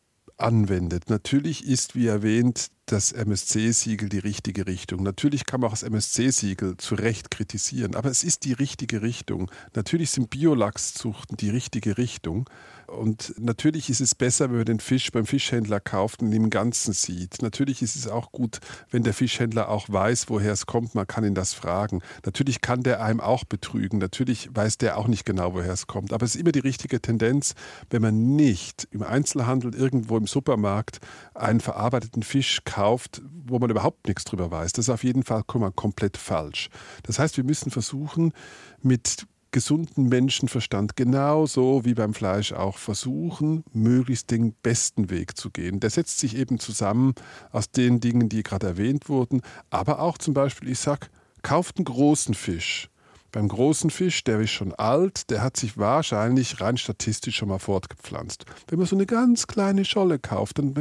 [0.42, 1.10] anwendet.
[1.10, 5.04] Natürlich ist, wie erwähnt, das MSC-Siegel die richtige Richtung.
[5.04, 9.52] Natürlich kann man auch das MSC-Siegel zu Recht kritisieren, aber es ist die richtige Richtung.
[9.76, 12.50] Natürlich sind Biolachszuchten die richtige Richtung.
[12.90, 16.50] Und natürlich ist es besser, wenn man den Fisch beim Fischhändler kauft und ihn im
[16.50, 17.42] Ganzen sieht.
[17.42, 18.60] Natürlich ist es auch gut,
[18.90, 20.96] wenn der Fischhändler auch weiß, woher es kommt.
[20.96, 22.02] Man kann ihn das fragen.
[22.26, 24.00] Natürlich kann der einem auch betrügen.
[24.00, 26.14] Natürlich weiß der auch nicht genau, woher es kommt.
[26.14, 27.56] Aber es ist immer die richtige Tendenz,
[27.90, 31.00] wenn man nicht im Einzelhandel irgendwo im Supermarkt
[31.34, 34.74] einen verarbeiteten Fisch kauft, wo man überhaupt nichts drüber weiß.
[34.74, 36.70] Das ist auf jeden Fall komplett falsch.
[37.04, 38.34] Das heißt, wir müssen versuchen,
[38.82, 45.80] mit gesunden Menschenverstand genauso wie beim Fleisch auch versuchen, möglichst den besten Weg zu gehen.
[45.80, 47.14] Der setzt sich eben zusammen
[47.52, 51.08] aus den Dingen, die gerade erwähnt wurden, aber auch zum Beispiel, ich sage,
[51.42, 52.90] kauft einen großen Fisch
[53.32, 57.60] Beim großen Fisch, der ist schon alt, der hat sich wahrscheinlich rein statistisch schon mal
[57.60, 58.46] fortgepflanzt.
[58.68, 60.76] Wenn man so eine ganz kleine Scholle kauft, dann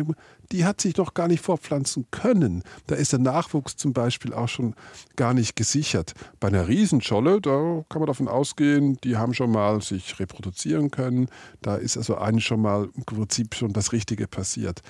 [0.52, 2.62] die hat sich doch gar nicht fortpflanzen können.
[2.86, 4.74] Da ist der Nachwuchs zum Beispiel auch schon
[5.16, 6.14] gar nicht gesichert.
[6.40, 11.28] Bei einer Riesenscholle, da kann man davon ausgehen, die haben schon mal sich reproduzieren können.
[11.60, 14.80] Da ist also eigentlich schon mal im Prinzip schon das Richtige passiert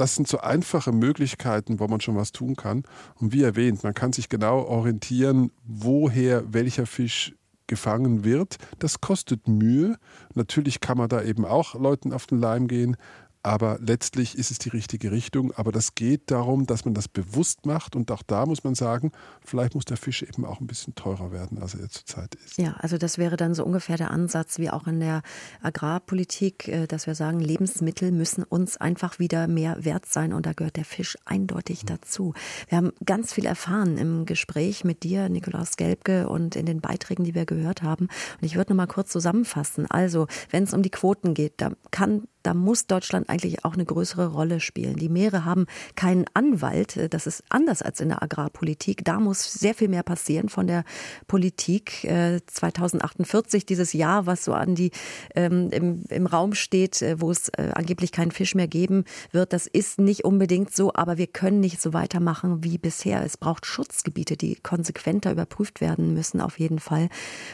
[0.00, 2.84] das sind so einfache Möglichkeiten, wo man schon was tun kann.
[3.16, 7.34] Und wie erwähnt, man kann sich genau orientieren, woher welcher Fisch
[7.66, 8.56] gefangen wird.
[8.78, 9.96] Das kostet Mühe.
[10.34, 12.96] Natürlich kann man da eben auch Leuten auf den Leim gehen,
[13.42, 15.52] aber letztlich ist es die richtige Richtung.
[15.52, 17.96] Aber das geht darum, dass man das bewusst macht.
[17.96, 19.12] Und auch da muss man sagen,
[19.42, 22.58] vielleicht muss der Fisch eben auch ein bisschen teurer werden, als er zurzeit ist.
[22.58, 25.22] Ja, also das wäre dann so ungefähr der Ansatz wie auch in der
[25.62, 30.34] Agrarpolitik, äh, dass wir sagen, Lebensmittel müssen uns einfach wieder mehr wert sein.
[30.34, 32.34] Und da gehört der Fisch eindeutig dazu.
[32.68, 37.24] Wir haben ganz viel erfahren im Gespräch mit dir, Nikolaus Gelbke, und in den Beiträgen,
[37.24, 38.04] die wir gehört haben.
[38.04, 39.86] Und ich würde noch mal kurz zusammenfassen.
[39.90, 43.84] Also, wenn es um die Quoten geht, da kann da muss Deutschland eigentlich auch eine
[43.84, 44.96] größere Rolle spielen.
[44.96, 46.98] Die Meere haben keinen Anwalt.
[47.12, 49.04] Das ist anders als in der Agrarpolitik.
[49.04, 50.84] Da muss sehr viel mehr passieren von der
[51.26, 52.06] Politik.
[52.46, 54.90] 2048, äh, dieses Jahr, was so an die
[55.34, 59.52] ähm, im, im Raum steht, äh, wo es äh, angeblich keinen Fisch mehr geben wird,
[59.52, 63.24] das ist nicht unbedingt so, aber wir können nicht so weitermachen wie bisher.
[63.24, 67.08] Es braucht Schutzgebiete, die konsequenter überprüft werden müssen, auf jeden Fall.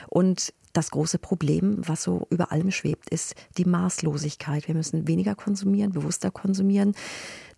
[0.08, 4.68] Und das große Problem, was so über allem schwebt, ist die Maßlosigkeit.
[4.68, 6.94] Wir müssen weniger konsumieren, bewusster konsumieren.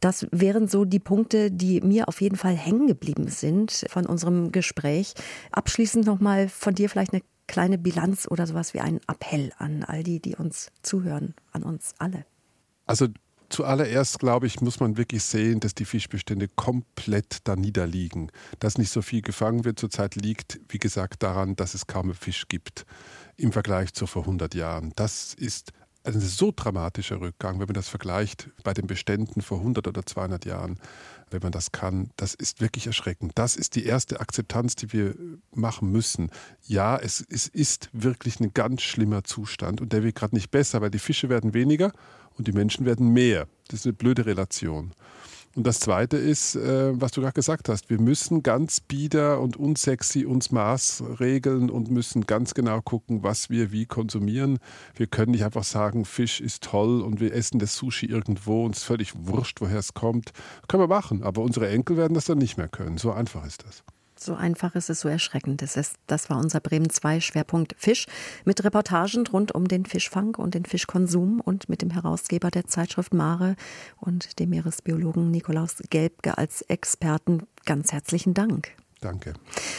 [0.00, 4.52] Das wären so die Punkte, die mir auf jeden Fall hängen geblieben sind von unserem
[4.52, 5.14] Gespräch.
[5.50, 10.04] Abschließend nochmal von dir vielleicht eine kleine Bilanz oder sowas wie ein Appell an all
[10.04, 12.24] die, die uns zuhören, an uns alle.
[12.86, 13.08] Also
[13.50, 18.30] Zuallererst, glaube ich, muss man wirklich sehen, dass die Fischbestände komplett da niederliegen.
[18.58, 22.48] Dass nicht so viel gefangen wird zurzeit liegt, wie gesagt, daran, dass es kaum Fisch
[22.48, 22.84] gibt
[23.36, 24.92] im Vergleich zu vor 100 Jahren.
[24.96, 25.72] Das ist
[26.04, 30.44] ein so dramatischer Rückgang, wenn man das vergleicht bei den Beständen vor 100 oder 200
[30.44, 30.78] Jahren,
[31.30, 32.10] wenn man das kann.
[32.16, 33.32] Das ist wirklich erschreckend.
[33.34, 35.14] Das ist die erste Akzeptanz, die wir
[35.54, 36.30] machen müssen.
[36.66, 40.80] Ja, es, es ist wirklich ein ganz schlimmer Zustand und der wird gerade nicht besser,
[40.80, 41.92] weil die Fische werden weniger
[42.39, 43.47] und die Menschen werden mehr.
[43.69, 44.93] Das ist eine blöde Relation.
[45.59, 49.56] Und das Zweite ist, äh, was du gerade gesagt hast, wir müssen ganz bieder und
[49.56, 54.59] unsexy uns maßregeln und müssen ganz genau gucken, was wir wie konsumieren.
[54.94, 58.77] Wir können nicht einfach sagen, Fisch ist toll und wir essen das Sushi irgendwo und
[58.77, 60.32] es ist völlig wurscht, woher es kommt.
[60.69, 62.98] Können wir machen, aber unsere Enkel werden das dann nicht mehr können.
[62.98, 63.82] So einfach ist das.
[64.18, 65.92] So einfach ist es, so erschreckend ist es.
[66.08, 68.06] Das war unser Bremen 2 Schwerpunkt Fisch
[68.44, 73.14] mit Reportagen rund um den Fischfang und den Fischkonsum und mit dem Herausgeber der Zeitschrift
[73.14, 73.54] Mare
[73.96, 77.46] und dem Meeresbiologen Nikolaus Gelbke als Experten.
[77.64, 78.72] Ganz herzlichen Dank.
[79.00, 79.34] Danke.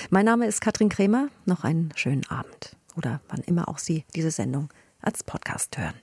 [0.10, 1.28] Mein Name ist Katrin Kremer.
[1.46, 4.70] Noch einen schönen Abend oder wann immer auch Sie diese Sendung
[5.02, 6.00] als Podcast hören.